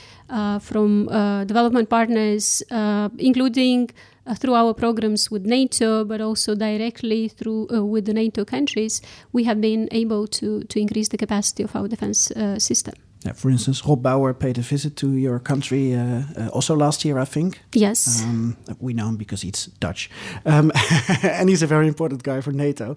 from 0.61 1.09
uh, 1.09 1.43
development 1.45 1.89
partners, 1.89 2.63
uh, 2.71 3.09
including 3.17 3.89
uh, 4.25 4.35
through 4.35 4.55
our 4.55 4.73
programs 4.73 5.29
with 5.29 5.45
NATO, 5.45 6.05
but 6.05 6.21
also 6.21 6.55
directly 6.55 7.27
through 7.27 7.67
uh, 7.69 7.83
with 7.83 8.05
the 8.05 8.13
NATO 8.13 8.45
countries, 8.45 9.01
we 9.31 9.43
have 9.43 9.59
been 9.59 9.87
able 9.91 10.27
to 10.27 10.63
to 10.63 10.79
increase 10.79 11.09
the 11.09 11.17
capacity 11.17 11.63
of 11.63 11.75
our 11.75 11.87
defense 11.87 12.31
uh, 12.31 12.59
system. 12.59 12.93
Yeah, 13.25 13.33
for 13.33 13.49
instance, 13.49 13.85
Rob 13.85 14.01
Bauer 14.01 14.33
paid 14.33 14.57
a 14.57 14.61
visit 14.61 14.97
to 14.97 15.15
your 15.15 15.39
country 15.39 15.95
uh, 15.95 16.23
uh, 16.37 16.49
also 16.49 16.75
last 16.75 17.05
year, 17.05 17.17
I 17.17 17.25
think. 17.25 17.61
Yes. 17.73 18.21
Um, 18.23 18.57
we 18.79 18.93
know 18.93 19.07
him 19.07 19.15
because 19.15 19.41
he's 19.41 19.69
Dutch. 19.79 20.09
Um, 20.45 20.71
and 21.23 21.49
he's 21.49 21.63
a 21.63 21.67
very 21.67 21.87
important 21.87 22.23
guy 22.23 22.41
for 22.41 22.51
NATO. 22.51 22.95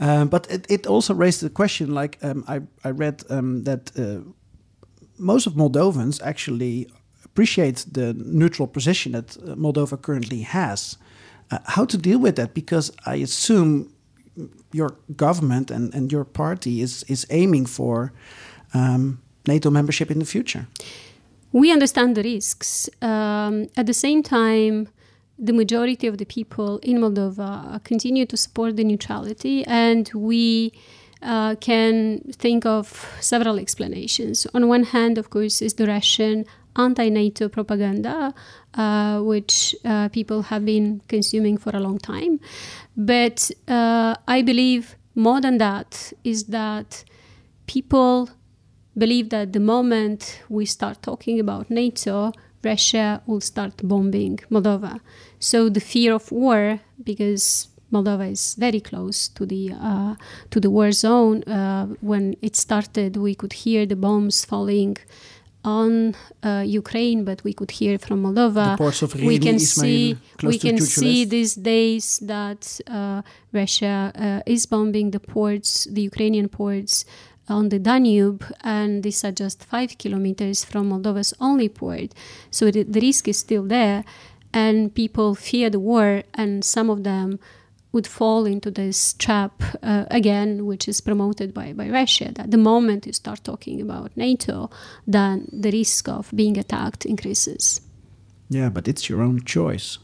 Um, 0.00 0.28
but 0.28 0.50
it, 0.50 0.66
it, 0.68 0.86
also 0.86 1.14
raised 1.14 1.42
the 1.42 1.50
question 1.50 1.94
like, 1.94 2.18
um, 2.22 2.44
I, 2.48 2.60
I 2.84 2.90
read 2.90 3.22
um, 3.30 3.64
that 3.64 3.92
uh, 3.96 4.28
most 5.18 5.46
of 5.46 5.54
Moldovans 5.54 6.20
actually 6.22 6.88
appreciate 7.24 7.84
the 7.92 8.14
neutral 8.14 8.66
position 8.66 9.12
that 9.12 9.36
uh, 9.36 9.54
Moldova 9.54 10.00
currently 10.00 10.42
has. 10.42 10.96
Uh, 11.50 11.58
how 11.64 11.84
to 11.84 11.96
deal 11.96 12.18
with 12.18 12.36
that? 12.36 12.54
Because 12.54 12.92
I 13.06 13.16
assume 13.16 13.92
your 14.72 14.96
government 15.16 15.70
and, 15.70 15.94
and 15.94 16.12
your 16.12 16.24
party 16.24 16.80
is, 16.80 17.04
is 17.08 17.26
aiming 17.30 17.66
for 17.66 18.12
um, 18.74 19.20
NATO 19.46 19.70
membership 19.70 20.10
in 20.10 20.18
the 20.18 20.24
future. 20.24 20.66
We 21.52 21.72
understand 21.72 22.16
the 22.16 22.22
risks. 22.22 22.90
Um, 23.00 23.68
at 23.76 23.86
the 23.86 23.94
same 23.94 24.22
time, 24.22 24.88
the 25.38 25.52
majority 25.52 26.06
of 26.06 26.18
the 26.18 26.26
people 26.26 26.78
in 26.78 26.98
Moldova 26.98 27.82
continue 27.84 28.26
to 28.26 28.36
support 28.36 28.76
the 28.76 28.84
neutrality, 28.84 29.64
and 29.66 30.10
we 30.12 30.72
uh, 31.22 31.54
can 31.56 32.20
think 32.32 32.66
of 32.66 33.16
several 33.20 33.58
explanations. 33.58 34.46
On 34.54 34.68
one 34.68 34.84
hand, 34.84 35.18
of 35.18 35.30
course, 35.30 35.62
is 35.62 35.74
the 35.74 35.86
Russian 35.86 36.44
anti 36.76 37.08
NATO 37.08 37.48
propaganda, 37.48 38.32
uh, 38.74 39.20
which 39.20 39.74
uh, 39.84 40.08
people 40.08 40.42
have 40.42 40.64
been 40.64 41.02
consuming 41.08 41.58
for 41.58 41.74
a 41.74 41.80
long 41.80 41.98
time. 41.98 42.40
But 42.96 43.50
uh, 43.66 44.14
I 44.26 44.42
believe 44.42 44.96
more 45.14 45.40
than 45.40 45.58
that 45.58 46.12
is 46.24 46.44
that 46.44 47.04
people 47.66 48.30
believe 48.96 49.30
that 49.30 49.52
the 49.52 49.60
moment 49.60 50.42
we 50.48 50.66
start 50.66 51.02
talking 51.02 51.38
about 51.40 51.70
NATO, 51.70 52.32
Russia 52.64 53.22
will 53.26 53.40
start 53.40 53.76
bombing 53.82 54.38
Moldova. 54.50 55.00
So 55.38 55.68
the 55.68 55.80
fear 55.80 56.14
of 56.14 56.30
war, 56.32 56.80
because 57.02 57.68
Moldova 57.92 58.30
is 58.30 58.54
very 58.54 58.80
close 58.80 59.28
to 59.28 59.46
the 59.46 59.72
uh, 59.72 60.14
to 60.50 60.60
the 60.60 60.70
war 60.70 60.92
zone. 60.92 61.42
Uh, 61.44 61.86
when 62.00 62.36
it 62.42 62.54
started, 62.56 63.16
we 63.16 63.34
could 63.34 63.52
hear 63.52 63.86
the 63.86 63.96
bombs 63.96 64.44
falling 64.44 64.96
on 65.64 66.14
uh, 66.42 66.62
Ukraine, 66.66 67.24
but 67.24 67.42
we 67.44 67.52
could 67.52 67.72
hear 67.72 67.98
from 67.98 68.22
Moldova. 68.22 68.76
we 69.26 69.38
can 69.38 69.58
see 69.58 70.16
we 70.42 70.58
can 70.58 70.78
see 70.78 71.24
these 71.24 71.54
days 71.54 72.18
that 72.20 72.80
uh, 72.86 73.22
Russia 73.52 74.12
uh, 74.14 74.40
is 74.54 74.66
bombing 74.66 75.10
the 75.10 75.20
ports, 75.20 75.84
the 75.84 76.02
Ukrainian 76.02 76.48
ports 76.48 77.04
on 77.48 77.70
the 77.70 77.78
Danube, 77.78 78.44
and 78.62 79.02
these 79.02 79.24
are 79.24 79.32
just 79.32 79.64
five 79.64 79.96
kilometers 79.98 80.64
from 80.64 80.90
Moldova's 80.90 81.32
only 81.40 81.68
port. 81.68 82.12
So 82.50 82.70
the, 82.70 82.82
the 82.82 83.00
risk 83.00 83.26
is 83.26 83.38
still 83.38 83.64
there, 83.64 84.04
and 84.52 84.94
people 84.94 85.34
fear 85.34 85.70
the 85.70 85.80
war, 85.80 86.22
and 86.34 86.64
some 86.64 86.90
of 86.90 87.04
them 87.04 87.38
would 87.98 88.06
fall 88.06 88.46
into 88.46 88.70
this 88.70 89.14
trap 89.14 89.60
uh, 89.82 90.04
again, 90.08 90.66
which 90.66 90.86
is 90.86 91.00
promoted 91.00 91.52
by, 91.52 91.72
by 91.72 91.88
Russia. 91.90 92.30
That 92.32 92.52
the 92.52 92.56
moment 92.56 93.06
you 93.06 93.12
start 93.12 93.42
talking 93.42 93.80
about 93.80 94.16
NATO, 94.16 94.70
then 95.04 95.48
the 95.52 95.72
risk 95.72 96.08
of 96.08 96.30
being 96.32 96.56
attacked 96.56 97.04
increases. 97.04 97.80
Yeah, 98.48 98.68
but 98.68 98.86
it's 98.86 99.08
your 99.08 99.20
own 99.20 99.42
choice. 99.44 99.98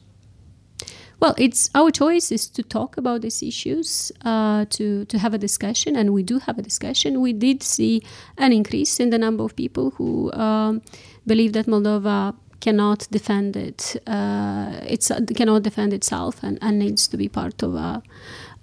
Well, 1.21 1.37
it's 1.39 1.71
our 1.73 1.93
choice 1.93 2.33
is 2.33 2.49
to 2.49 2.63
talk 2.65 2.97
about 2.97 3.23
these 3.23 3.47
issues, 3.47 4.11
uh, 4.25 4.65
to 4.71 5.05
to 5.05 5.17
have 5.19 5.35
a 5.35 5.39
discussion, 5.39 5.97
and 5.97 6.11
we 6.11 6.23
do 6.25 6.41
have 6.47 6.59
a 6.59 6.63
discussion. 6.63 7.21
We 7.21 7.33
did 7.33 7.63
see 7.63 8.03
an 8.37 8.53
increase 8.53 8.99
in 9.03 9.11
the 9.11 9.19
number 9.19 9.45
of 9.45 9.55
people 9.55 9.87
who 9.97 10.33
um, 10.33 10.83
believe 11.27 11.53
that 11.53 11.67
Moldova 11.67 12.35
cannot 12.67 13.01
defend 13.11 13.57
it. 13.69 13.81
Uh, 14.07 14.95
it's 14.95 15.09
cannot 15.39 15.63
defend 15.69 15.91
itself 15.93 16.35
and, 16.47 16.59
and 16.65 16.79
needs 16.85 17.03
to 17.13 17.17
be 17.23 17.29
part 17.29 17.63
of 17.67 17.73
a 17.75 18.03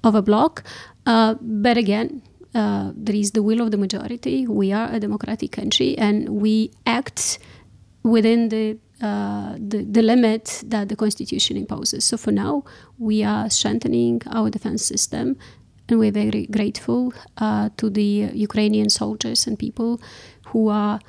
of 0.07 0.13
a 0.15 0.23
bloc. 0.29 0.63
Uh, 1.05 1.35
but 1.65 1.77
again, 1.77 2.09
uh, 2.61 2.91
there 3.05 3.15
is 3.23 3.31
the 3.37 3.43
will 3.47 3.61
of 3.61 3.69
the 3.73 3.77
majority. 3.85 4.37
We 4.47 4.67
are 4.79 4.89
a 4.97 4.99
democratic 4.99 5.51
country, 5.59 5.97
and 5.97 6.15
we 6.43 6.71
act 6.85 7.39
within 8.03 8.49
the, 8.49 8.65
uh, 9.01 9.53
the, 9.71 9.79
the 9.95 10.01
limit 10.01 10.63
that 10.65 10.89
the 10.89 10.95
constitution 10.95 11.55
imposes. 11.57 12.03
So 12.03 12.17
for 12.17 12.31
now, 12.31 12.63
we 12.97 13.23
are 13.23 13.49
strengthening 13.49 14.21
our 14.37 14.49
defense 14.49 14.83
system, 14.93 15.37
and 15.87 15.99
we're 15.99 16.11
very 16.11 16.47
grateful 16.47 17.13
uh, 17.37 17.69
to 17.77 17.89
the 17.89 18.11
Ukrainian 18.33 18.89
soldiers 18.89 19.47
and 19.47 19.57
people 19.57 20.01
who 20.47 20.61
are 20.69 20.99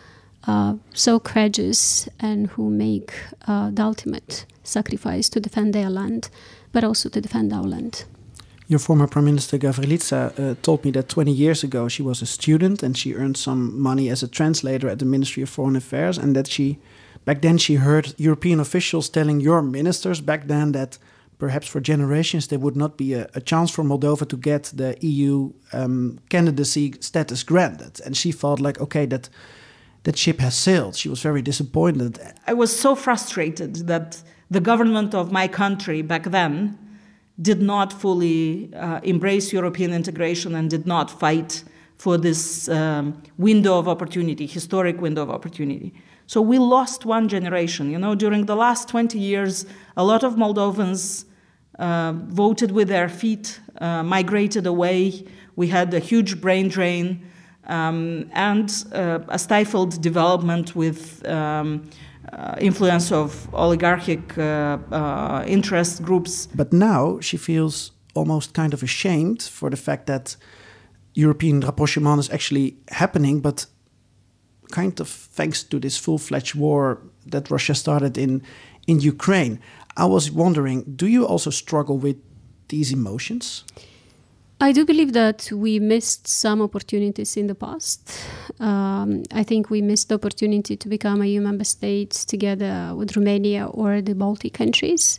uh, 0.46 0.74
so 0.92 1.18
courageous 1.20 2.08
and 2.18 2.48
who 2.48 2.70
make 2.70 3.12
uh, 3.46 3.70
the 3.70 3.82
ultimate 3.82 4.46
sacrifice 4.62 5.28
to 5.30 5.40
defend 5.40 5.72
their 5.72 5.90
land, 5.90 6.30
but 6.72 6.84
also 6.84 7.08
to 7.08 7.20
defend 7.20 7.52
our 7.52 7.64
land. 7.64 8.04
Your 8.68 8.78
former 8.78 9.06
Prime 9.06 9.24
Minister 9.24 9.58
Gavrilița 9.58 10.32
uh, 10.38 10.54
told 10.62 10.84
me 10.84 10.92
that 10.92 11.08
20 11.08 11.30
years 11.30 11.64
ago 11.64 11.88
she 11.88 12.02
was 12.02 12.22
a 12.22 12.26
student 12.26 12.82
and 12.82 12.96
she 12.96 13.14
earned 13.14 13.36
some 13.36 13.78
money 13.78 14.10
as 14.10 14.22
a 14.22 14.28
translator 14.28 14.88
at 14.88 14.98
the 14.98 15.04
Ministry 15.04 15.42
of 15.42 15.50
Foreign 15.50 15.76
Affairs, 15.76 16.18
and 16.18 16.34
that 16.34 16.48
she, 16.48 16.78
back 17.24 17.42
then, 17.42 17.58
she 17.58 17.74
heard 17.74 18.14
European 18.16 18.60
officials 18.60 19.10
telling 19.10 19.40
your 19.40 19.62
ministers 19.62 20.20
back 20.20 20.46
then 20.46 20.72
that 20.72 20.98
perhaps 21.38 21.66
for 21.66 21.80
generations 21.80 22.46
there 22.46 22.58
would 22.60 22.76
not 22.76 22.96
be 22.96 23.14
a, 23.14 23.28
a 23.34 23.40
chance 23.40 23.70
for 23.70 23.84
Moldova 23.84 24.26
to 24.26 24.36
get 24.36 24.72
the 24.74 24.96
EU 25.00 25.52
um, 25.72 26.18
candidacy 26.28 26.94
status 27.00 27.42
granted, 27.42 28.00
and 28.06 28.16
she 28.16 28.32
felt 28.32 28.60
like, 28.60 28.80
okay, 28.80 29.06
that 29.06 29.28
that 30.04 30.16
ship 30.16 30.40
has 30.40 30.54
sailed. 30.54 30.96
She 30.96 31.08
was 31.08 31.22
very 31.22 31.42
disappointed. 31.42 32.18
I 32.46 32.54
was 32.54 32.76
so 32.78 32.94
frustrated 32.94 33.86
that 33.86 34.22
the 34.50 34.60
government 34.60 35.14
of 35.14 35.32
my 35.32 35.48
country 35.48 36.02
back 36.02 36.24
then 36.24 36.78
did 37.40 37.62
not 37.62 37.92
fully 37.92 38.72
uh, 38.74 39.00
embrace 39.02 39.52
European 39.52 39.92
integration 39.92 40.54
and 40.54 40.68
did 40.68 40.86
not 40.86 41.10
fight 41.10 41.64
for 41.96 42.18
this 42.18 42.68
um, 42.68 43.22
window 43.38 43.78
of 43.78 43.88
opportunity, 43.88 44.46
historic 44.46 45.00
window 45.00 45.22
of 45.22 45.30
opportunity. 45.30 45.94
So 46.26 46.40
we 46.40 46.58
lost 46.58 47.04
one 47.04 47.28
generation. 47.28 47.90
You 47.90 47.98
know, 47.98 48.14
during 48.14 48.46
the 48.46 48.56
last 48.56 48.88
20 48.88 49.18
years, 49.18 49.66
a 49.96 50.04
lot 50.04 50.24
of 50.24 50.34
Moldovans 50.34 51.24
uh, 51.78 52.12
voted 52.12 52.72
with 52.72 52.88
their 52.88 53.08
feet, 53.08 53.60
uh, 53.80 54.02
migrated 54.02 54.66
away. 54.66 55.24
We 55.56 55.68
had 55.68 55.94
a 55.94 55.98
huge 55.98 56.40
brain 56.40 56.68
drain 56.68 57.24
um, 57.66 58.30
and 58.32 58.84
uh, 58.92 59.20
a 59.28 59.38
stifled 59.38 60.00
development 60.02 60.74
with 60.74 61.26
um, 61.28 61.88
uh, 62.32 62.56
influence 62.60 63.12
of 63.12 63.48
oligarchic 63.54 64.38
uh, 64.38 64.78
uh, 64.90 65.44
interest 65.46 66.02
groups. 66.02 66.48
But 66.54 66.72
now 66.72 67.18
she 67.20 67.36
feels 67.36 67.92
almost 68.14 68.54
kind 68.54 68.74
of 68.74 68.82
ashamed 68.82 69.42
for 69.42 69.70
the 69.70 69.76
fact 69.76 70.06
that 70.06 70.36
European 71.14 71.60
rapprochement 71.60 72.20
is 72.20 72.30
actually 72.30 72.76
happening, 72.90 73.40
but 73.40 73.66
kind 74.70 75.00
of 75.00 75.08
thanks 75.08 75.62
to 75.62 75.78
this 75.78 75.98
full-fledged 75.98 76.54
war 76.54 76.98
that 77.26 77.50
Russia 77.50 77.74
started 77.74 78.16
in 78.16 78.42
in 78.86 79.00
Ukraine. 79.00 79.60
I 79.96 80.06
was 80.06 80.30
wondering, 80.30 80.84
do 80.96 81.06
you 81.06 81.26
also 81.26 81.50
struggle 81.50 81.98
with 81.98 82.16
these 82.68 82.92
emotions? 82.92 83.64
I 84.62 84.70
do 84.70 84.84
believe 84.84 85.12
that 85.14 85.50
we 85.50 85.80
missed 85.80 86.28
some 86.28 86.62
opportunities 86.62 87.36
in 87.36 87.48
the 87.48 87.54
past. 87.56 88.00
Um, 88.60 89.24
I 89.32 89.42
think 89.42 89.70
we 89.70 89.82
missed 89.82 90.08
the 90.08 90.14
opportunity 90.14 90.76
to 90.76 90.88
become 90.88 91.20
a 91.20 91.26
EU 91.26 91.40
member 91.40 91.64
state 91.64 92.12
together 92.12 92.94
with 92.94 93.16
Romania 93.16 93.66
or 93.66 94.00
the 94.00 94.14
Baltic 94.14 94.54
countries. 94.54 95.18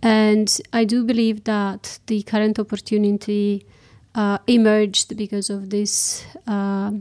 And 0.00 0.48
I 0.72 0.86
do 0.86 1.04
believe 1.04 1.44
that 1.44 1.98
the 2.06 2.22
current 2.22 2.58
opportunity 2.58 3.66
uh, 4.14 4.38
emerged 4.46 5.14
because 5.14 5.50
of 5.50 5.68
this 5.68 6.24
uh, 6.46 6.92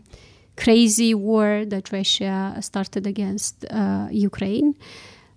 crazy 0.57 1.13
war 1.13 1.63
that 1.65 1.93
Russia 1.93 2.57
started 2.59 3.07
against 3.07 3.63
uh, 3.71 4.09
Ukraine. 4.11 4.75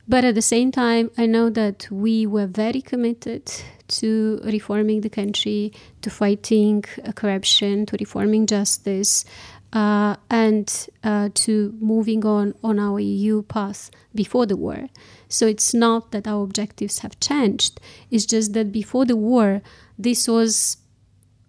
But 0.09 0.25
at 0.25 0.35
the 0.35 0.43
same 0.43 0.73
time, 0.73 1.11
I 1.17 1.27
know 1.27 1.49
that 1.51 1.89
we 1.91 2.27
were 2.27 2.47
very 2.47 2.81
committed 2.81 3.51
to 3.89 4.41
reforming 4.45 5.03
the 5.03 5.11
country, 5.11 5.73
to 6.01 6.11
fighting 6.11 6.85
uh, 7.05 7.13
corruption, 7.13 7.87
to 7.87 7.97
reforming 7.99 8.47
justice. 8.47 9.25
uh, 9.73 10.17
and 10.29 10.89
uh, 11.03 11.31
to 11.35 11.75
moving 11.81 12.25
on 12.27 12.55
on 12.63 12.79
our 12.79 13.01
EU 13.01 13.43
path 13.43 13.91
before 14.15 14.47
the 14.47 14.57
war. 14.57 14.89
So 15.29 15.47
it's 15.47 15.73
not 15.73 16.13
that 16.13 16.29
our 16.29 16.43
objectives 16.43 16.99
have 16.99 17.19
changed. 17.21 17.81
It's 18.11 18.27
just 18.27 18.53
that 18.53 18.71
before 18.71 19.07
the 19.07 19.17
war, 19.17 19.63
this 19.99 20.29
was 20.29 20.77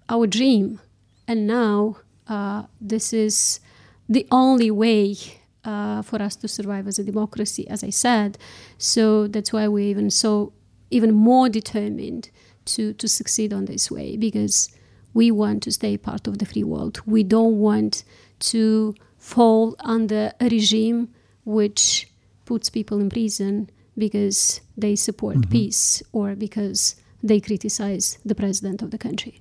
our 0.10 0.26
dream, 0.28 0.80
and 1.28 1.48
now 1.48 1.98
uh, 2.28 2.63
this 2.80 3.12
is 3.12 3.60
the 4.08 4.26
only 4.32 4.72
way 4.72 5.16
uh, 5.65 6.02
for 6.02 6.21
us 6.21 6.36
to 6.38 6.47
survive 6.47 6.88
as 6.88 6.99
a 6.99 7.04
democracy, 7.04 7.67
as 7.67 7.84
I 7.84 7.89
said. 7.89 8.38
So 8.78 9.28
that's 9.28 9.54
why 9.54 9.67
we're 9.67 9.89
even 9.89 10.10
so 10.10 10.54
even 10.89 11.13
more 11.13 11.49
determined 11.49 12.30
to 12.65 12.93
to 12.93 13.08
succeed 13.08 13.54
on 13.54 13.65
this 13.65 13.89
way 13.89 14.17
because 14.17 14.69
we 15.13 15.32
want 15.32 15.63
to 15.63 15.71
stay 15.71 15.97
part 15.97 16.28
of 16.28 16.39
the 16.39 16.45
free 16.45 16.63
world. 16.63 17.02
We 17.06 17.23
don't 17.23 17.60
want 17.60 18.04
to 18.39 18.95
fall 19.17 19.76
under 19.80 20.34
a 20.39 20.49
regime 20.49 21.10
which 21.45 22.10
puts 22.45 22.69
people 22.69 22.99
in 22.99 23.10
prison 23.10 23.69
because 23.97 24.62
they 24.76 24.95
support 24.95 25.38
mm-hmm. 25.38 25.52
peace 25.52 26.02
or 26.12 26.36
because 26.36 26.95
they 27.21 27.39
criticize 27.39 28.17
the 28.26 28.36
president 28.36 28.82
of 28.82 28.91
the 28.91 28.97
country. 28.97 29.39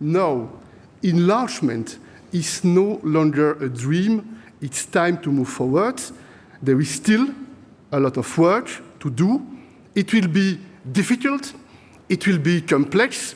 No, 0.00 0.50
enlargement 1.02 1.98
is 2.32 2.64
no 2.64 3.00
longer 3.02 3.52
a 3.62 3.68
dream. 3.68 4.39
It's 4.60 4.86
time 4.86 5.18
to 5.22 5.30
move 5.30 5.48
forward. 5.48 6.00
There 6.62 6.80
is 6.80 6.90
still 6.90 7.28
a 7.90 7.98
lot 7.98 8.16
of 8.16 8.38
work 8.38 8.68
to 9.00 9.10
do. 9.10 9.40
It 9.94 10.12
will 10.12 10.28
be 10.28 10.58
difficult, 10.90 11.52
it 12.08 12.26
will 12.26 12.38
be 12.38 12.60
complex, 12.60 13.34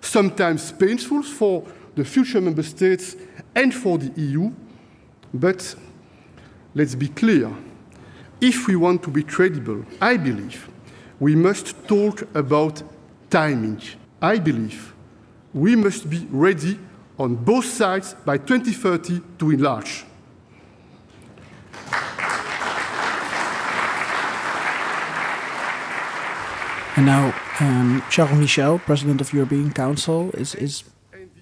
sometimes 0.00 0.72
painful 0.72 1.22
for 1.22 1.64
the 1.94 2.04
future 2.04 2.40
member 2.40 2.62
states 2.62 3.16
and 3.54 3.74
for 3.74 3.98
the 3.98 4.12
EU. 4.20 4.50
But 5.32 5.74
let's 6.74 6.94
be 6.94 7.08
clear 7.08 7.50
if 8.40 8.68
we 8.68 8.76
want 8.76 9.02
to 9.02 9.10
be 9.10 9.22
credible, 9.22 9.84
I 10.00 10.16
believe 10.16 10.68
we 11.18 11.34
must 11.34 11.88
talk 11.88 12.22
about 12.34 12.82
timing. 13.30 13.80
I 14.20 14.38
believe 14.38 14.94
we 15.54 15.74
must 15.74 16.08
be 16.10 16.26
ready 16.30 16.78
on 17.18 17.34
both 17.34 17.64
sides 17.64 18.14
by 18.24 18.36
2030 18.36 19.20
to 19.38 19.50
enlarge. 19.50 20.04
And 26.96 27.04
now, 27.04 27.34
um, 27.60 28.02
Charles 28.08 28.38
Michel, 28.38 28.78
President 28.78 29.20
of 29.20 29.32
European 29.34 29.70
Council, 29.70 30.30
is, 30.32 30.54
is 30.54 30.82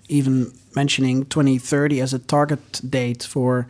even 0.08 0.52
mentioning 0.74 1.26
2030 1.26 2.00
as 2.00 2.12
a 2.12 2.18
target 2.18 2.80
date 2.90 3.22
for 3.22 3.68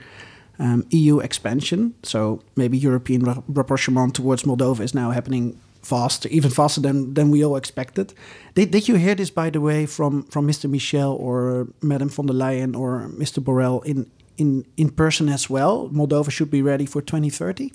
um, 0.59 0.87
EU 0.91 1.19
expansion. 1.19 1.95
So 2.03 2.43
maybe 2.57 2.79
European 2.79 3.43
rapprochement 3.49 4.15
towards 4.15 4.45
Moldova 4.45 4.81
is 4.81 4.95
now 4.95 5.11
happening 5.11 5.61
faster, 5.83 6.27
even 6.31 6.51
faster 6.51 6.81
than, 6.81 7.13
than 7.13 7.31
we 7.31 7.45
all 7.45 7.57
expected. 7.57 8.15
Did, 8.55 8.71
did 8.71 8.89
you 8.89 8.95
hear 8.95 9.15
this, 9.15 9.29
by 9.29 9.51
the 9.51 9.61
way, 9.61 9.85
from, 9.85 10.23
from 10.25 10.49
Mr. 10.49 10.71
Michel 10.71 11.13
or 11.13 11.69
Madame 11.83 12.09
von 12.09 12.25
der 12.27 12.33
Leyen 12.33 12.75
or 12.75 13.11
Mr. 13.11 13.43
Borrell 13.43 13.85
in, 13.85 14.11
in, 14.39 14.65
in 14.79 14.89
person 14.89 15.29
as 15.29 15.51
well? 15.51 15.91
Moldova 15.91 16.31
should 16.31 16.51
be 16.51 16.63
ready 16.63 16.87
for 16.87 17.03
2030? 17.03 17.73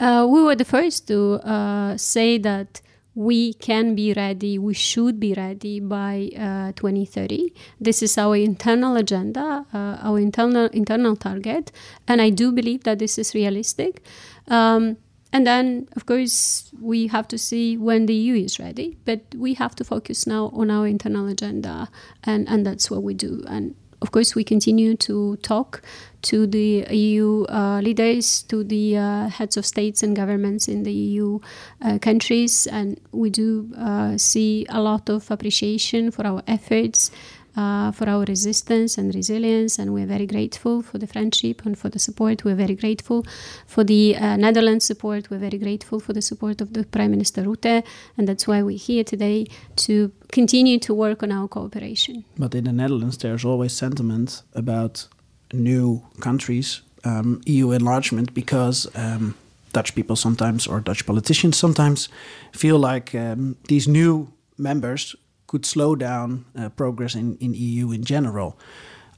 Uh, 0.00 0.26
we 0.28 0.42
were 0.42 0.56
the 0.56 0.64
first 0.64 1.06
to 1.08 1.34
uh, 1.46 1.96
say 1.98 2.38
that 2.38 2.80
we 3.14 3.54
can 3.54 3.94
be 3.94 4.12
ready, 4.12 4.58
we 4.58 4.74
should 4.74 5.20
be 5.20 5.34
ready 5.34 5.80
by 5.80 6.30
uh, 6.36 6.72
2030. 6.72 7.52
This 7.80 8.02
is 8.02 8.18
our 8.18 8.36
internal 8.36 8.96
agenda, 8.96 9.64
uh, 9.72 9.98
our 10.02 10.18
internal 10.18 10.66
internal 10.72 11.16
target, 11.16 11.70
and 12.08 12.20
I 12.20 12.30
do 12.30 12.50
believe 12.52 12.84
that 12.84 12.98
this 12.98 13.18
is 13.18 13.34
realistic. 13.34 14.02
Um, 14.48 14.96
and 15.34 15.44
then, 15.44 15.88
of 15.96 16.06
course, 16.06 16.70
we 16.80 17.08
have 17.08 17.26
to 17.26 17.38
see 17.38 17.76
when 17.76 18.06
the 18.06 18.14
EU 18.14 18.44
is 18.44 18.60
ready. 18.60 18.96
But 19.04 19.34
we 19.34 19.54
have 19.54 19.74
to 19.74 19.84
focus 19.84 20.28
now 20.28 20.52
on 20.54 20.70
our 20.70 20.86
internal 20.86 21.26
agenda, 21.26 21.88
and, 22.22 22.48
and 22.48 22.64
that's 22.64 22.88
what 22.88 23.02
we 23.02 23.14
do. 23.14 23.42
And 23.48 23.74
of 24.04 24.10
course, 24.10 24.34
we 24.34 24.44
continue 24.44 24.96
to 24.96 25.36
talk 25.36 25.80
to 26.28 26.46
the 26.46 26.84
EU 26.90 27.44
uh, 27.48 27.80
leaders, 27.80 28.42
to 28.42 28.62
the 28.62 28.98
uh, 28.98 29.28
heads 29.28 29.56
of 29.56 29.64
states 29.64 30.02
and 30.02 30.14
governments 30.14 30.68
in 30.68 30.82
the 30.82 30.92
EU 30.92 31.38
uh, 31.80 31.98
countries, 31.98 32.66
and 32.66 33.00
we 33.12 33.30
do 33.30 33.72
uh, 33.78 34.18
see 34.18 34.66
a 34.68 34.82
lot 34.82 35.08
of 35.08 35.30
appreciation 35.30 36.10
for 36.10 36.26
our 36.26 36.42
efforts 36.46 37.10
uh, 37.56 37.92
for 37.92 38.08
our 38.08 38.24
resistance 38.24 38.98
and 38.98 39.14
resilience, 39.14 39.78
and 39.78 39.92
we're 39.94 40.06
very 40.06 40.26
grateful 40.26 40.82
for 40.82 40.98
the 40.98 41.06
friendship 41.06 41.64
and 41.64 41.78
for 41.78 41.88
the 41.88 41.98
support. 41.98 42.44
We're 42.44 42.54
very 42.54 42.74
grateful 42.74 43.24
for 43.66 43.84
the 43.84 44.16
uh, 44.16 44.36
Netherlands 44.36 44.84
support. 44.84 45.30
We're 45.30 45.38
very 45.38 45.58
grateful 45.58 46.00
for 46.00 46.12
the 46.12 46.22
support 46.22 46.60
of 46.60 46.72
the 46.72 46.84
Prime 46.84 47.10
Minister 47.10 47.42
Rutte, 47.42 47.84
and 48.16 48.28
that's 48.28 48.46
why 48.46 48.62
we're 48.62 48.78
here 48.78 49.04
today 49.04 49.46
to 49.76 50.12
continue 50.32 50.78
to 50.80 50.94
work 50.94 51.22
on 51.22 51.30
our 51.30 51.48
cooperation. 51.48 52.24
But 52.38 52.54
in 52.54 52.64
the 52.64 52.72
Netherlands, 52.72 53.18
there's 53.18 53.44
always 53.44 53.72
sentiment 53.72 54.42
about 54.54 55.08
new 55.52 56.02
countries, 56.20 56.82
um, 57.04 57.40
EU 57.46 57.70
enlargement, 57.72 58.34
because. 58.34 58.88
Um, 58.94 59.36
Dutch 59.74 59.96
people 59.96 60.14
sometimes, 60.14 60.68
or 60.68 60.80
Dutch 60.80 61.04
politicians 61.04 61.56
sometimes, 61.58 62.08
feel 62.52 62.78
like 62.78 63.12
um, 63.12 63.56
these 63.66 63.88
new 63.88 64.28
members 64.56 65.16
could 65.54 65.64
slow 65.64 65.94
down 65.94 66.44
uh, 66.58 66.68
progress 66.70 67.14
in, 67.14 67.36
in 67.36 67.54
EU 67.54 67.92
in 67.92 68.02
general. 68.02 68.58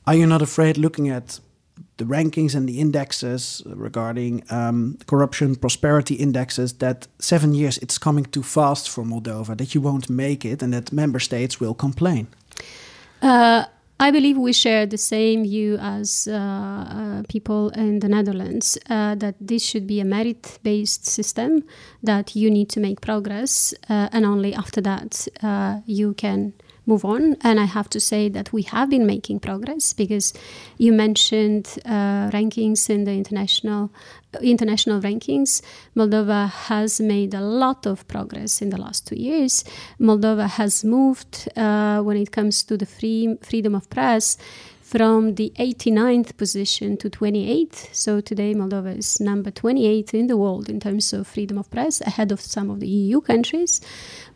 Are 0.07 0.15
you 0.15 0.27
not 0.27 0.43
afraid 0.43 0.77
looking 0.77 1.09
at 1.09 1.41
the 1.97 2.05
rankings 2.05 2.55
and 2.55 2.69
the 2.69 2.79
indexes 2.79 3.63
regarding 3.65 4.43
um, 4.51 4.99
corruption, 5.07 5.57
prosperity 5.57 6.15
indexes, 6.15 6.75
that 6.75 7.09
seven 7.19 7.55
years 7.55 7.79
it's 7.79 7.99
coming 7.99 8.27
too 8.27 8.43
fast 8.43 8.91
for 8.91 9.03
Moldova, 9.05 9.57
that 9.57 9.75
you 9.75 9.81
won't 9.81 10.11
make 10.11 10.45
it, 10.45 10.63
and 10.63 10.75
that 10.75 10.93
member 10.93 11.21
states 11.21 11.59
will 11.59 11.75
complain? 11.75 12.27
Uh, 13.23 13.65
I 13.99 14.11
believe 14.11 14.37
we 14.37 14.53
share 14.53 14.85
the 14.85 14.99
same 14.99 15.45
view 15.45 15.79
as 15.79 16.29
uh, 16.31 16.35
uh, 16.37 17.23
people 17.31 17.71
in 17.71 18.01
the 18.01 18.09
Netherlands 18.09 18.77
uh, 18.91 19.15
that 19.15 19.37
this 19.41 19.65
should 19.65 19.87
be 19.87 20.01
a 20.01 20.05
merit 20.05 20.59
based 20.63 21.07
system, 21.07 21.65
that 22.03 22.37
you 22.37 22.51
need 22.51 22.69
to 22.71 22.81
make 22.81 23.01
progress, 23.01 23.73
uh, 23.89 24.11
and 24.13 24.27
only 24.27 24.53
after 24.53 24.83
that 24.83 25.27
uh, 25.43 25.81
you 25.87 26.13
can 26.13 26.53
move 26.87 27.05
on. 27.05 27.37
And 27.43 27.61
I 27.61 27.65
have 27.65 27.91
to 27.91 28.01
say 28.01 28.29
that 28.31 28.53
we 28.53 28.63
have 28.63 28.89
been 28.91 29.07
making 29.07 29.41
progress 29.41 29.93
because 29.93 30.33
you 30.79 30.93
mentioned 30.93 31.79
uh, 31.85 32.31
rankings 32.31 32.89
in 32.89 33.05
the 33.05 33.13
international 33.13 33.91
international 34.43 35.01
rankings. 35.01 35.63
Moldova 35.97 36.51
has 36.51 37.01
made 37.01 37.33
a 37.35 37.41
lot 37.41 37.87
of 37.87 38.07
progress 38.07 38.61
in 38.61 38.71
the 38.71 38.77
last 38.77 39.07
two 39.07 39.17
years. 39.17 39.65
Moldova 39.99 40.49
has 40.49 40.85
moved 40.85 41.49
uh, 41.57 42.03
when 42.03 42.17
it 42.17 42.33
comes 42.33 42.63
to 42.65 42.77
the 42.77 42.87
free 42.87 43.37
freedom 43.43 43.75
of 43.75 43.89
press 43.89 44.37
from 44.87 45.35
the 45.35 45.53
89th 45.59 46.37
position 46.37 46.97
to 46.97 47.11
28th. 47.11 47.93
So 47.93 48.21
today 48.21 48.55
Moldova 48.55 48.97
is 48.97 49.21
number 49.21 49.51
28 49.51 50.15
in 50.15 50.29
the 50.29 50.37
world 50.37 50.69
in 50.69 50.79
terms 50.79 51.13
of 51.13 51.27
freedom 51.27 51.59
of 51.59 51.69
press, 51.71 52.01
ahead 52.01 52.31
of 52.31 52.41
some 52.41 52.71
of 52.71 52.79
the 52.79 52.87
EU 52.87 53.21
countries. 53.21 53.81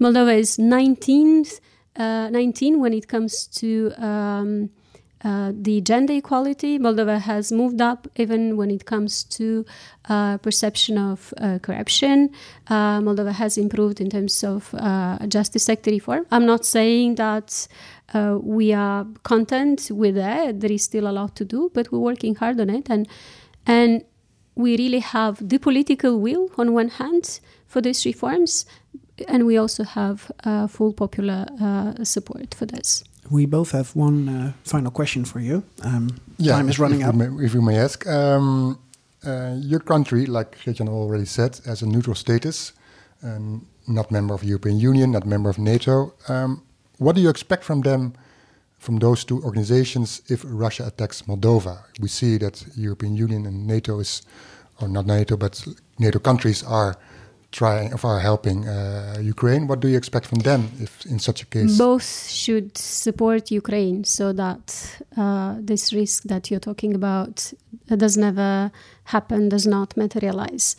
Moldova 0.00 0.36
is 0.36 0.56
19th 0.56 1.58
uh, 1.58 1.60
19 1.96 2.81
when 2.81 2.92
it 2.92 3.09
comes 3.09 3.46
to 3.46 3.92
um, 3.98 4.70
uh, 5.22 5.53
the 5.55 5.83
gender 5.83 6.14
equality. 6.14 6.79
Moldova 6.79 7.20
has 7.20 7.53
moved 7.53 7.81
up 7.83 8.09
even 8.16 8.57
when 8.57 8.70
it 8.70 8.87
comes 8.87 9.22
to 9.24 9.66
uh, 10.09 10.38
perception 10.38 10.96
of 10.96 11.35
uh, 11.37 11.59
corruption. 11.59 12.31
Uh, 12.68 13.00
Moldova 13.00 13.33
has 13.33 13.59
improved 13.59 14.00
in 14.00 14.09
terms 14.09 14.42
of 14.42 14.74
uh, 14.74 15.18
justice 15.26 15.64
sector 15.64 15.90
reform. 15.90 16.24
I'm 16.31 16.46
not 16.46 16.64
saying 16.64 17.16
that 17.16 17.68
we 18.42 18.72
are 18.72 19.07
content 19.22 19.90
with 19.92 20.14
that. 20.14 20.61
There 20.61 20.72
is 20.72 20.85
still 20.85 21.07
a 21.07 21.12
lot 21.12 21.37
to 21.37 21.44
do, 21.44 21.70
but 21.74 21.92
we're 21.92 21.98
working 21.98 22.35
hard 22.35 22.59
on 22.59 22.70
it. 22.70 22.88
And, 22.88 23.07
and 23.66 24.05
we 24.55 24.76
really 24.79 25.00
have 25.00 25.46
the 25.46 25.59
political 25.59 26.18
will 26.18 26.50
on 26.57 26.72
one 26.72 26.88
hand 26.88 27.40
for 27.66 27.81
these 27.81 28.05
reforms, 28.05 28.66
and 29.28 29.46
we 29.46 29.59
also 29.59 29.85
have 29.85 30.30
uh, 30.44 30.66
full 30.66 30.92
popular 30.92 31.46
uh, 31.61 32.04
support 32.04 32.54
for 32.54 32.66
this. 32.66 33.04
We 33.30 33.46
both 33.46 33.72
have 33.72 33.94
one 33.94 34.28
uh, 34.28 34.52
final 34.64 34.90
question 34.90 35.24
for 35.24 35.40
you. 35.40 35.62
Um, 35.83 36.09
yeah, 36.38 36.56
time 36.56 36.68
is 36.68 36.78
running 36.78 37.00
if 37.00 37.06
out. 37.06 37.14
If 37.40 37.54
you 37.54 37.62
may 37.62 37.78
ask, 37.78 38.06
um, 38.06 38.78
uh, 39.24 39.54
your 39.59 39.80
country, 39.80 40.26
like 40.26 40.56
Geert-Jan 40.64 40.88
already 40.88 41.26
said, 41.26 41.61
has 41.66 41.83
a 41.83 41.87
neutral 41.87 42.16
status, 42.16 42.72
and 43.22 43.66
not 43.87 44.11
member 44.11 44.35
of 44.35 44.40
the 44.40 44.46
European 44.46 44.78
Union, 44.78 45.12
not 45.12 45.26
member 45.26 45.50
of 45.50 45.59
NATO. 45.59 46.12
Um, 46.28 46.62
what 46.98 47.14
do 47.16 47.20
you 47.20 47.28
expect 47.28 47.64
from 47.64 47.83
them, 47.83 48.14
from 48.78 48.98
those 48.98 49.24
two 49.24 49.42
organizations, 49.42 50.22
if 50.28 50.44
Russia 50.44 50.87
attacks 50.87 51.22
Moldova? 51.22 51.85
We 52.00 52.09
see 52.09 52.38
that 52.38 52.64
European 52.76 53.16
Union 53.16 53.46
and 53.46 53.66
NATO 53.66 54.00
is, 54.00 54.22
or 54.80 54.88
not 54.88 55.06
NATO, 55.06 55.37
but 55.37 55.66
NATO 55.98 56.18
countries 56.18 56.62
are 56.62 56.96
trying 57.52 57.92
are 58.04 58.20
helping 58.20 58.68
uh, 58.68 59.18
Ukraine. 59.20 59.66
What 59.66 59.80
do 59.80 59.88
you 59.88 59.96
expect 59.96 60.26
from 60.26 60.40
them 60.40 60.70
if 60.80 61.04
in 61.06 61.18
such 61.18 61.42
a 61.42 61.46
case? 61.46 61.76
Both 61.78 62.28
should 62.28 62.76
support 62.76 63.50
Ukraine 63.50 64.04
so 64.04 64.32
that 64.32 64.64
uh, 65.16 65.56
this 65.58 65.92
risk 65.92 66.24
that 66.24 66.50
you're 66.50 66.60
talking 66.60 66.94
about 66.94 67.52
does 67.88 68.16
never 68.16 68.70
happen, 69.04 69.48
does 69.48 69.66
not 69.66 69.96
materialize. 69.96 70.76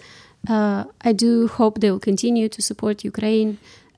Uh, 0.47 0.85
I 1.01 1.13
do 1.13 1.47
hope 1.47 1.79
they 1.79 1.91
will 1.91 1.99
continue 1.99 2.49
to 2.49 2.61
support 2.61 3.03
Ukraine. 3.03 3.57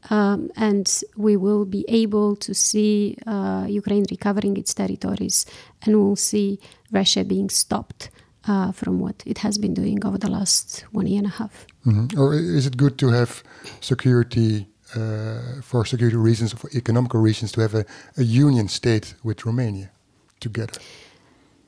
Um, 0.10 0.52
and 0.58 0.86
we 1.16 1.38
will 1.38 1.64
be 1.64 1.86
able 1.88 2.36
to 2.36 2.54
see 2.54 3.18
uh, 3.26 3.66
Ukraine 3.70 4.06
recovering 4.12 4.58
its 4.58 4.74
territories, 4.74 5.46
and 5.82 5.96
we'll 5.98 6.18
see 6.18 6.60
Russia 6.92 7.24
being 7.24 7.50
stopped 7.50 8.10
uh, 8.48 8.72
from 8.72 9.00
what 9.00 9.24
it 9.26 9.40
has 9.40 9.58
been 9.58 9.74
doing 9.74 10.06
over 10.06 10.18
the 10.18 10.30
last 10.30 10.86
one 10.92 11.08
year 11.08 11.20
and 11.20 11.28
a 11.28 11.36
half. 11.42 11.66
Mm-hmm. 11.86 12.20
Or 12.20 12.34
is 12.34 12.66
it 12.66 12.78
good 12.78 12.98
to 13.00 13.10
have 13.10 13.44
security 13.82 14.68
uh, 14.96 15.62
for 15.62 15.86
security 15.86 16.18
reasons, 16.18 16.54
for 16.54 16.70
economical 16.74 17.20
reasons, 17.20 17.52
to 17.54 17.62
have 17.62 17.74
a, 17.74 17.86
a 18.18 18.24
union 18.24 18.68
state 18.68 19.16
with 19.24 19.46
Romania 19.46 19.92
together? 20.40 20.80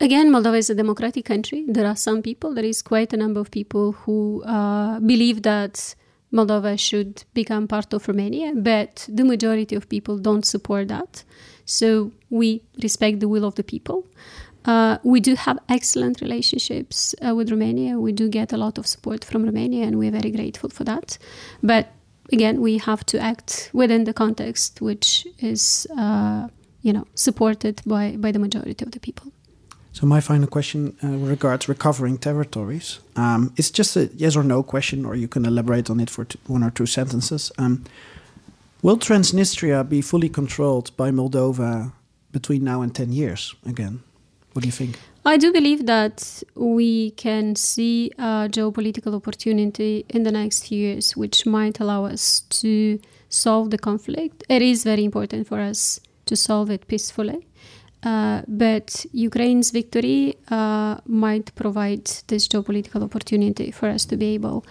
Again, 0.02 0.30
Moldova 0.30 0.58
is 0.58 0.70
a 0.70 0.76
democratic 0.76 1.26
country. 1.26 1.66
There 1.68 1.88
are 1.88 1.96
some 1.96 2.22
people, 2.22 2.54
there 2.54 2.66
is 2.66 2.82
quite 2.82 3.14
a 3.14 3.18
number 3.18 3.40
of 3.40 3.50
people 3.50 3.94
who 3.94 4.44
uh, 4.44 5.00
believe 5.00 5.44
that 5.44 5.96
Moldova 6.34 6.78
should 6.78 7.24
become 7.34 7.68
part 7.68 7.94
of 7.94 8.08
Romania, 8.08 8.52
but 8.54 9.08
the 9.08 9.24
majority 9.24 9.74
of 9.74 9.88
people 9.88 10.18
don't 10.18 10.46
support 10.46 10.90
that. 10.90 11.24
So 11.66 12.12
we 12.30 12.62
respect 12.84 13.22
the 13.22 13.30
will 13.30 13.46
of 13.46 13.56
the 13.56 13.64
people. 13.64 14.06
Uh, 14.66 14.98
we 15.04 15.20
do 15.20 15.36
have 15.36 15.60
excellent 15.70 16.22
relationships 16.22 17.14
uh, 17.26 17.36
with 17.36 17.52
Romania. 17.52 18.00
We 18.00 18.12
do 18.12 18.28
get 18.30 18.54
a 18.54 18.58
lot 18.58 18.78
of 18.78 18.88
support 18.88 19.24
from 19.24 19.44
Romania, 19.44 19.86
and 19.86 19.98
we're 20.00 20.12
very 20.12 20.32
grateful 20.32 20.70
for 20.70 20.84
that. 20.86 21.18
But 21.62 21.88
again, 22.34 22.62
we 22.62 22.80
have 22.80 23.06
to 23.06 23.20
act 23.20 23.70
within 23.74 24.06
the 24.06 24.14
context 24.14 24.82
which 24.82 25.28
is, 25.40 25.88
uh, 25.98 26.48
you 26.82 26.94
know, 26.94 27.06
supported 27.14 27.82
by, 27.86 28.16
by 28.18 28.32
the 28.32 28.40
majority 28.40 28.84
of 28.86 28.92
the 28.92 29.00
people. 29.00 29.32
So 29.92 30.06
my 30.06 30.20
final 30.20 30.48
question 30.48 30.98
uh, 31.04 31.08
regards 31.08 31.70
recovering 31.70 32.18
territories. 32.18 33.00
Um, 33.16 33.54
it's 33.56 33.72
just 33.72 33.96
a 33.96 34.10
yes 34.16 34.36
or 34.36 34.44
no 34.44 34.64
question, 34.64 35.06
or 35.06 35.16
you 35.16 35.28
can 35.28 35.46
elaborate 35.46 35.90
on 35.90 36.00
it 36.00 36.10
for 36.10 36.28
one 36.48 36.64
or 36.64 36.72
two 36.72 36.86
sentences. 36.86 37.52
Um, 37.58 37.86
will 38.82 38.98
Transnistria 38.98 39.88
be 39.88 40.02
fully 40.02 40.28
controlled 40.28 40.92
by 40.98 41.12
Moldova 41.12 41.94
between 42.34 42.66
now 42.66 42.82
and 42.82 42.94
ten 42.94 43.14
years 43.14 43.56
again? 43.66 44.02
What 44.56 44.62
do 44.62 44.70
you 44.70 44.72
think? 44.72 44.98
I 45.26 45.36
do 45.36 45.52
believe 45.52 45.86
that 45.86 46.42
we 46.56 47.12
can 47.12 47.58
see 47.58 48.10
a 48.18 48.48
geopolitical 48.50 49.14
opportunity 49.14 50.06
in 50.08 50.24
the 50.24 50.32
next 50.32 50.68
few 50.68 50.80
years, 50.80 51.18
which 51.18 51.46
might 51.46 51.82
allow 51.82 52.06
us 52.06 52.40
to 52.62 52.98
solve 53.28 53.72
the 53.72 53.78
conflict. 53.78 54.46
It 54.48 54.62
is 54.62 54.86
very 54.86 55.04
important 55.04 55.46
for 55.46 55.60
us 55.60 56.00
to 56.28 56.38
solve 56.38 56.72
it 56.72 56.88
peacefully. 56.88 57.46
Uh, 58.02 58.44
but 58.48 59.06
Ukraine's 59.12 59.72
victory 59.72 60.38
uh, 60.50 61.00
might 61.06 61.54
provide 61.56 62.06
this 62.28 62.48
geopolitical 62.48 63.04
opportunity 63.04 63.72
for 63.72 63.90
us 63.90 64.06
to 64.06 64.16
be 64.16 64.36
able 64.36 64.66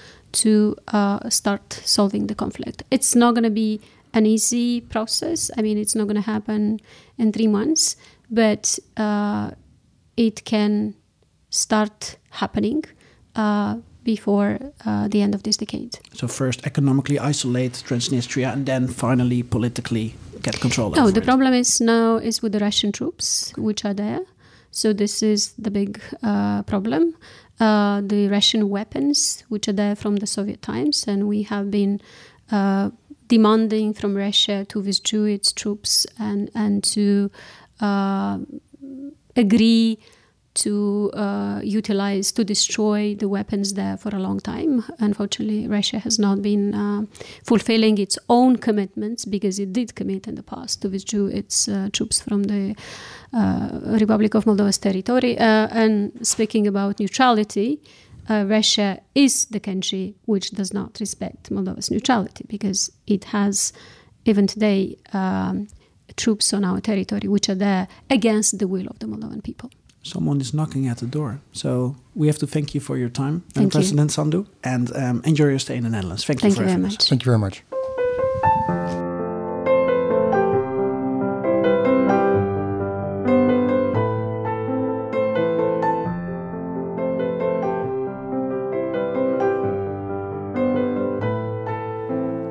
to 0.45 0.77
uh, 0.89 1.29
start 1.29 1.75
solving 1.85 2.29
the 2.29 2.35
conflict. 2.35 2.85
It's 2.91 3.15
not 3.15 3.35
going 3.35 3.45
to 3.45 3.51
be 3.51 3.83
an 4.15 4.25
easy 4.25 4.81
process. 4.81 5.51
I 5.59 5.61
mean, 5.61 5.77
it's 5.77 5.95
not 5.95 6.05
going 6.05 6.17
to 6.17 6.23
happen 6.23 6.81
in 7.19 7.33
three 7.33 7.49
months, 7.49 7.97
but 8.31 8.79
uh, 8.97 9.51
it 10.17 10.45
can 10.45 10.95
start 11.51 12.17
happening 12.31 12.85
uh, 13.37 13.77
before 14.03 14.59
uh, 14.85 15.09
the 15.09 15.23
end 15.23 15.35
of 15.35 15.43
this 15.43 15.57
decade. 15.57 15.99
So 16.13 16.29
first 16.29 16.67
economically 16.67 17.19
isolate 17.19 17.73
Transnistria 17.73 18.53
and 18.53 18.67
then 18.67 18.89
finally 18.89 19.43
politically 19.43 20.15
get 20.43 20.61
control 20.61 20.91
no, 20.91 21.11
the 21.11 21.21
it. 21.21 21.25
problem 21.25 21.55
is 21.55 21.81
now 21.81 22.17
is 22.17 22.43
with 22.43 22.53
the 22.53 22.59
Russian 22.59 22.93
troops 22.93 23.53
which 23.57 23.85
are 23.85 23.95
there. 23.95 24.21
So 24.71 24.93
this 24.93 25.23
is 25.23 25.53
the 25.53 25.71
big 25.71 26.01
uh, 26.23 26.63
problem. 26.65 27.17
Uh, 27.61 28.03
the 28.05 28.29
Russian 28.29 28.69
weapons 28.69 29.45
which 29.49 29.69
are 29.69 29.73
there 29.73 29.95
from 29.95 30.17
the 30.17 30.27
Soviet 30.27 30.61
times, 30.61 31.07
and 31.07 31.29
we 31.29 31.45
have 31.45 31.71
been 31.71 32.01
uh, 32.51 32.91
demanding 33.29 33.95
from 33.95 34.17
Russia 34.17 34.65
to 34.67 34.81
withdraw 34.81 35.25
its 35.25 35.53
troops 35.53 36.07
and 36.19 36.51
and 36.55 36.83
to 36.83 37.31
uh, 37.81 38.39
agree 39.37 39.99
to 40.55 41.11
uh, 41.15 41.61
utilize 41.65 42.31
to 42.33 42.45
destroy 42.45 43.15
the 43.17 43.29
weapons 43.29 43.75
there 43.75 43.97
for 43.97 44.15
a 44.15 44.19
long 44.21 44.39
time. 44.39 44.85
Unfortunately, 45.01 45.67
Russia 45.67 45.99
has 45.99 46.19
not 46.19 46.43
been 46.43 46.75
uh, 46.75 47.03
fulfilling 47.43 47.99
its 47.99 48.19
own 48.29 48.57
commitments 48.57 49.25
because 49.25 49.59
it 49.59 49.73
did 49.73 49.95
commit 49.95 50.29
in 50.29 50.37
the 50.37 50.43
past 50.43 50.81
to 50.83 50.89
withdraw 50.89 51.27
its 51.27 51.69
uh, 51.69 51.89
troops 51.93 52.21
from 52.21 52.45
the 52.45 52.77
uh, 53.33 53.81
Republic 54.01 54.35
of 54.35 54.45
Moldova's 54.45 54.79
territory. 54.79 55.37
Uh, 55.39 55.69
and 55.71 56.27
speaking 56.27 56.67
about 56.67 57.01
neutrality. 57.01 57.81
Uh, 58.27 58.43
Russia 58.47 59.03
is 59.15 59.45
the 59.47 59.61
country 59.61 60.15
which 60.25 60.51
does 60.53 60.73
not 60.73 60.99
respect 60.99 61.51
Moldova's 61.51 61.91
neutrality 61.91 62.43
because 62.49 62.91
it 63.07 63.25
has, 63.25 63.75
even 64.25 64.47
today, 64.47 64.97
um, 65.13 65.69
troops 66.17 66.53
on 66.53 66.65
our 66.65 66.81
territory 66.81 67.29
which 67.29 67.49
are 67.49 67.55
there 67.55 67.87
against 68.11 68.59
the 68.59 68.67
will 68.67 68.87
of 68.87 68.99
the 68.99 69.07
Moldovan 69.07 69.43
people. 69.43 69.71
Someone 70.03 70.41
is 70.41 70.53
knocking 70.53 70.87
at 70.87 70.99
the 70.99 71.07
door. 71.07 71.41
So 71.53 71.97
we 72.15 72.27
have 72.27 72.39
to 72.39 72.47
thank 72.47 72.75
you 72.75 72.81
for 72.81 72.99
your 72.99 73.09
time, 73.09 73.43
Thank 73.55 73.73
you. 73.73 73.79
President 73.79 74.13
Sandu, 74.13 74.47
and 74.63 74.95
um, 74.95 75.23
enjoy 75.25 75.49
your 75.49 75.59
stay 75.59 75.77
in 75.77 75.85
the 75.85 75.91
Netherlands. 75.91 76.25
Thank, 76.25 76.41
Thank 76.41 76.57
you 76.57 76.63
you 76.63 76.69
very 76.69 76.81
much. 76.81 77.09
Thank 77.09 77.25
you 77.25 77.31
very 77.31 77.39
much. 77.39 77.63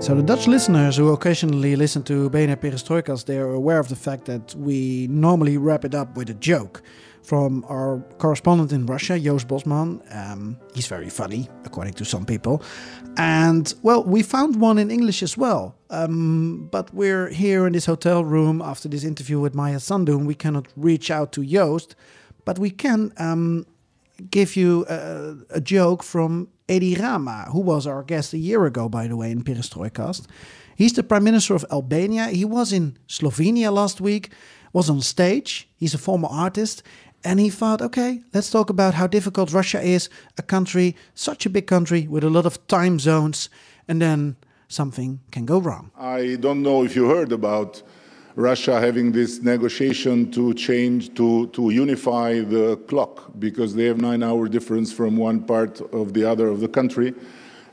So 0.04 0.14
the 0.14 0.22
Dutch 0.22 0.48
listeners 0.48 0.98
who 0.98 1.14
occasionally 1.14 1.78
listen 1.78 2.04
to 2.04 2.30
BNR 2.30 2.58
Perestrojkast, 2.58 3.24
they 3.24 3.38
are 3.38 3.54
aware 3.54 3.80
of 3.80 3.88
the 3.88 3.96
fact 3.96 4.26
that 4.26 4.54
we 4.54 5.08
normally 5.08 5.56
wrap 5.56 5.86
it 5.86 5.96
up 5.96 6.18
with 6.18 6.30
a 6.30 6.34
joke 6.34 6.82
from 7.22 7.64
our 7.70 8.04
correspondent 8.18 8.74
in 8.74 8.86
Russia, 8.86 9.18
Joost 9.18 9.48
Bosman. 9.48 10.02
Um, 10.12 10.58
he's 10.76 10.88
very 10.88 11.10
funny, 11.10 11.48
according 11.64 11.94
to 11.94 12.04
some 12.04 12.26
people. 12.26 12.62
And, 13.16 13.74
well, 13.82 14.04
we 14.04 14.24
found 14.24 14.60
one 14.60 14.78
in 14.78 14.92
English 14.92 15.24
as 15.24 15.38
well. 15.38 15.78
Um, 15.90 16.68
but 16.70 16.94
we're 16.94 17.30
here 17.30 17.66
in 17.66 17.72
this 17.72 17.86
hotel 17.86 18.26
room 18.26 18.62
after 18.62 18.90
this 18.90 19.06
interview 19.06 19.40
with 19.40 19.56
Maia 19.56 19.80
Sandu, 19.80 20.18
and 20.18 20.28
we 20.28 20.36
cannot 20.36 20.68
reach 20.76 21.12
out 21.12 21.32
to 21.32 21.46
Joost. 21.46 21.96
But 22.44 22.60
we 22.60 22.72
can 22.72 23.14
um, 23.16 23.66
give 24.30 24.58
you 24.58 24.86
a, 24.90 25.38
a 25.52 25.62
joke 25.62 26.04
from 26.04 26.50
Edi 26.68 26.96
Rama, 26.96 27.48
who 27.52 27.60
was 27.60 27.86
our 27.86 28.04
guest 28.04 28.34
a 28.34 28.38
year 28.38 28.66
ago, 28.66 28.88
by 28.88 29.08
the 29.08 29.18
way, 29.18 29.32
in 29.32 29.44
Perestrojkast. 29.44 30.26
He's 30.76 30.94
the 30.94 31.04
Prime 31.04 31.24
Minister 31.24 31.56
of 31.56 31.66
Albania. 31.72 32.28
He 32.28 32.46
was 32.46 32.72
in 32.72 32.98
Slovenia 33.08 33.72
last 33.72 34.02
week, 34.02 34.32
was 34.72 34.90
on 34.90 35.02
stage. 35.02 35.70
He's 35.76 35.94
a 35.94 35.98
former 35.98 36.30
artist. 36.30 36.84
And 37.24 37.40
he 37.40 37.50
thought, 37.50 37.82
okay, 37.82 38.22
let's 38.34 38.50
talk 38.50 38.70
about 38.70 38.96
how 38.96 39.08
difficult 39.08 39.54
Russia 39.54 39.82
is, 39.82 40.10
a 40.38 40.42
country, 40.42 40.96
such 41.14 41.46
a 41.46 41.50
big 41.50 41.68
country 41.68 42.08
with 42.08 42.24
a 42.24 42.30
lot 42.30 42.46
of 42.46 42.66
time 42.68 43.00
zones, 43.00 43.50
and 43.88 44.02
then 44.02 44.36
something 44.68 45.22
can 45.32 45.46
go 45.46 45.60
wrong. 45.60 45.92
I 45.98 46.38
don't 46.40 46.62
know 46.62 46.84
if 46.84 46.96
you 46.96 47.08
heard 47.08 47.32
about 47.32 47.82
Russia 48.36 48.80
having 48.80 49.12
this 49.12 49.42
negotiation 49.44 50.32
to 50.32 50.54
change, 50.56 51.14
to, 51.14 51.48
to 51.48 51.70
unify 51.70 52.40
the 52.40 52.78
clock 52.88 53.32
because 53.38 53.76
they 53.76 53.86
have 53.86 54.02
nine 54.02 54.24
hour 54.24 54.48
difference 54.48 54.92
from 54.92 55.18
one 55.18 55.42
part 55.42 55.82
of 55.94 56.14
the 56.14 56.28
other 56.28 56.48
of 56.48 56.60
the 56.60 56.68
country. 56.68 57.14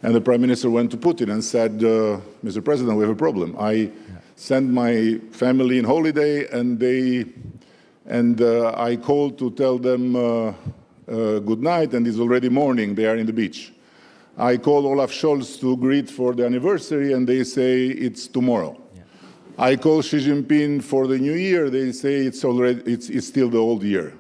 And 0.03 0.15
the 0.15 0.21
prime 0.21 0.41
minister 0.41 0.69
went 0.69 0.91
to 0.91 0.99
Putin 0.99 1.33
and 1.33 1.43
said, 1.43 1.73
uh, 1.83 2.21
Mr. 2.45 2.63
President, 2.63 2.97
we 2.97 3.05
have 3.05 3.13
a 3.13 3.17
problem. 3.17 3.57
I 3.59 3.91
sent 4.37 4.71
my 4.71 5.19
family 5.31 5.79
in 5.79 5.85
holiday 5.85 6.47
and 6.49 6.79
they, 6.79 7.27
and 8.07 8.41
uh, 8.41 8.75
I 8.77 8.97
called 8.97 9.39
to 9.39 9.51
tell 9.53 9.79
them 9.79 10.15
uh, 10.15 10.49
uh, 11.09 11.39
good 11.41 11.63
night 11.63 11.95
and 11.95 12.07
it's 12.07 12.19
already 12.19 12.51
morning. 12.51 12.95
They 12.95 13.07
are 13.07 13.17
in 13.17 13.27
the 13.27 13.33
beach. 13.33 13.73
I 14.37 14.59
called 14.59 14.85
Olaf 14.85 15.11
Scholz 15.11 15.59
to 15.61 15.77
greet 15.77 16.09
for 16.11 16.35
the 16.35 16.45
anniversary 16.45 17.15
and 17.15 17.27
they 17.27 17.45
say 17.45 17.87
it's 17.87 18.27
tomorrow. 18.27 18.81
I 19.61 19.77
call 19.77 20.01
Xi 20.01 20.17
Jinping 20.17 20.83
for 20.83 21.07
the 21.07 21.19
new 21.19 21.35
year. 21.35 21.69
They 21.69 21.93
say 21.93 22.25
it's 22.25 22.43
already 22.47 22.81
it's, 22.91 23.11
it's 23.11 23.27
still 23.27 23.51
the 23.51 23.59
old 23.59 23.83
year. 23.83 24.15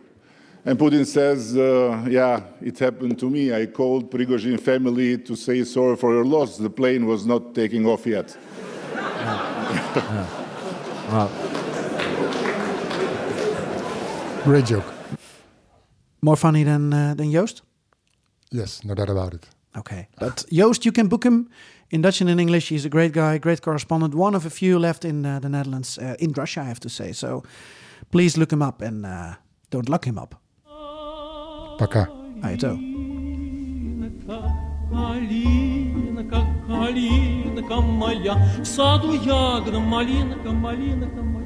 And 0.66 0.79
Putin 0.79 1.07
says, 1.07 1.57
uh, 1.57 2.05
"Yeah, 2.07 2.42
it 2.61 2.79
happened 2.79 3.18
to 3.20 3.31
me. 3.31 3.50
I 3.50 3.64
called 3.64 4.11
Prigozhin 4.11 4.61
family 4.61 5.16
to 5.16 5.35
say 5.35 5.64
sorry 5.64 5.96
for 5.96 6.12
your 6.12 6.26
loss. 6.26 6.59
The 6.59 6.68
plane 6.68 7.07
was 7.07 7.24
not 7.24 7.55
taking 7.55 7.86
off 7.86 8.07
yet." 8.07 8.36
Great 14.45 14.66
joke. 14.66 14.84
More 16.20 16.36
funny 16.36 16.64
than, 16.64 16.93
uh, 16.93 17.14
than 17.14 17.32
Joost? 17.32 17.62
Yes, 18.51 18.84
no 18.84 18.95
doubt 18.95 19.09
about 19.09 19.32
it. 19.32 19.49
Okay. 19.74 20.07
But 20.18 20.45
Joost, 20.53 20.84
you 20.84 20.93
can 20.93 21.09
book 21.09 21.24
him 21.24 21.49
in 21.89 22.01
Dutch 22.01 22.22
and 22.22 22.30
in 22.30 22.39
English. 22.39 22.70
He's 22.70 22.86
a 22.86 22.89
great 22.89 23.13
guy, 23.13 23.38
great 23.38 23.61
correspondent, 23.61 24.16
one 24.16 24.36
of 24.36 24.45
a 24.45 24.49
few 24.49 24.80
left 24.80 25.05
in 25.05 25.26
uh, 25.26 25.39
the 25.39 25.49
Netherlands, 25.49 25.97
uh, 25.97 26.16
in 26.20 26.32
Russia, 26.32 26.61
I 26.61 26.66
have 26.66 26.80
to 26.82 26.89
say. 26.89 27.11
So 27.13 27.43
please 28.11 28.38
look 28.38 28.51
him 28.51 28.61
up 28.61 28.82
and 28.82 29.05
uh, 29.05 29.36
don't 29.70 29.89
lock 29.89 30.05
him 30.05 30.18
up. 30.18 30.36
Пока. 31.78 32.07
Aito. 32.41 32.80
Калинка, 34.89 36.45
калинка 36.68 37.82
моя, 37.82 38.36
в 38.59 38.66
саду 38.66 39.13
ягода, 39.13 39.80
малинка, 39.80 40.51
малинка 40.51 41.22
моя. 41.22 41.45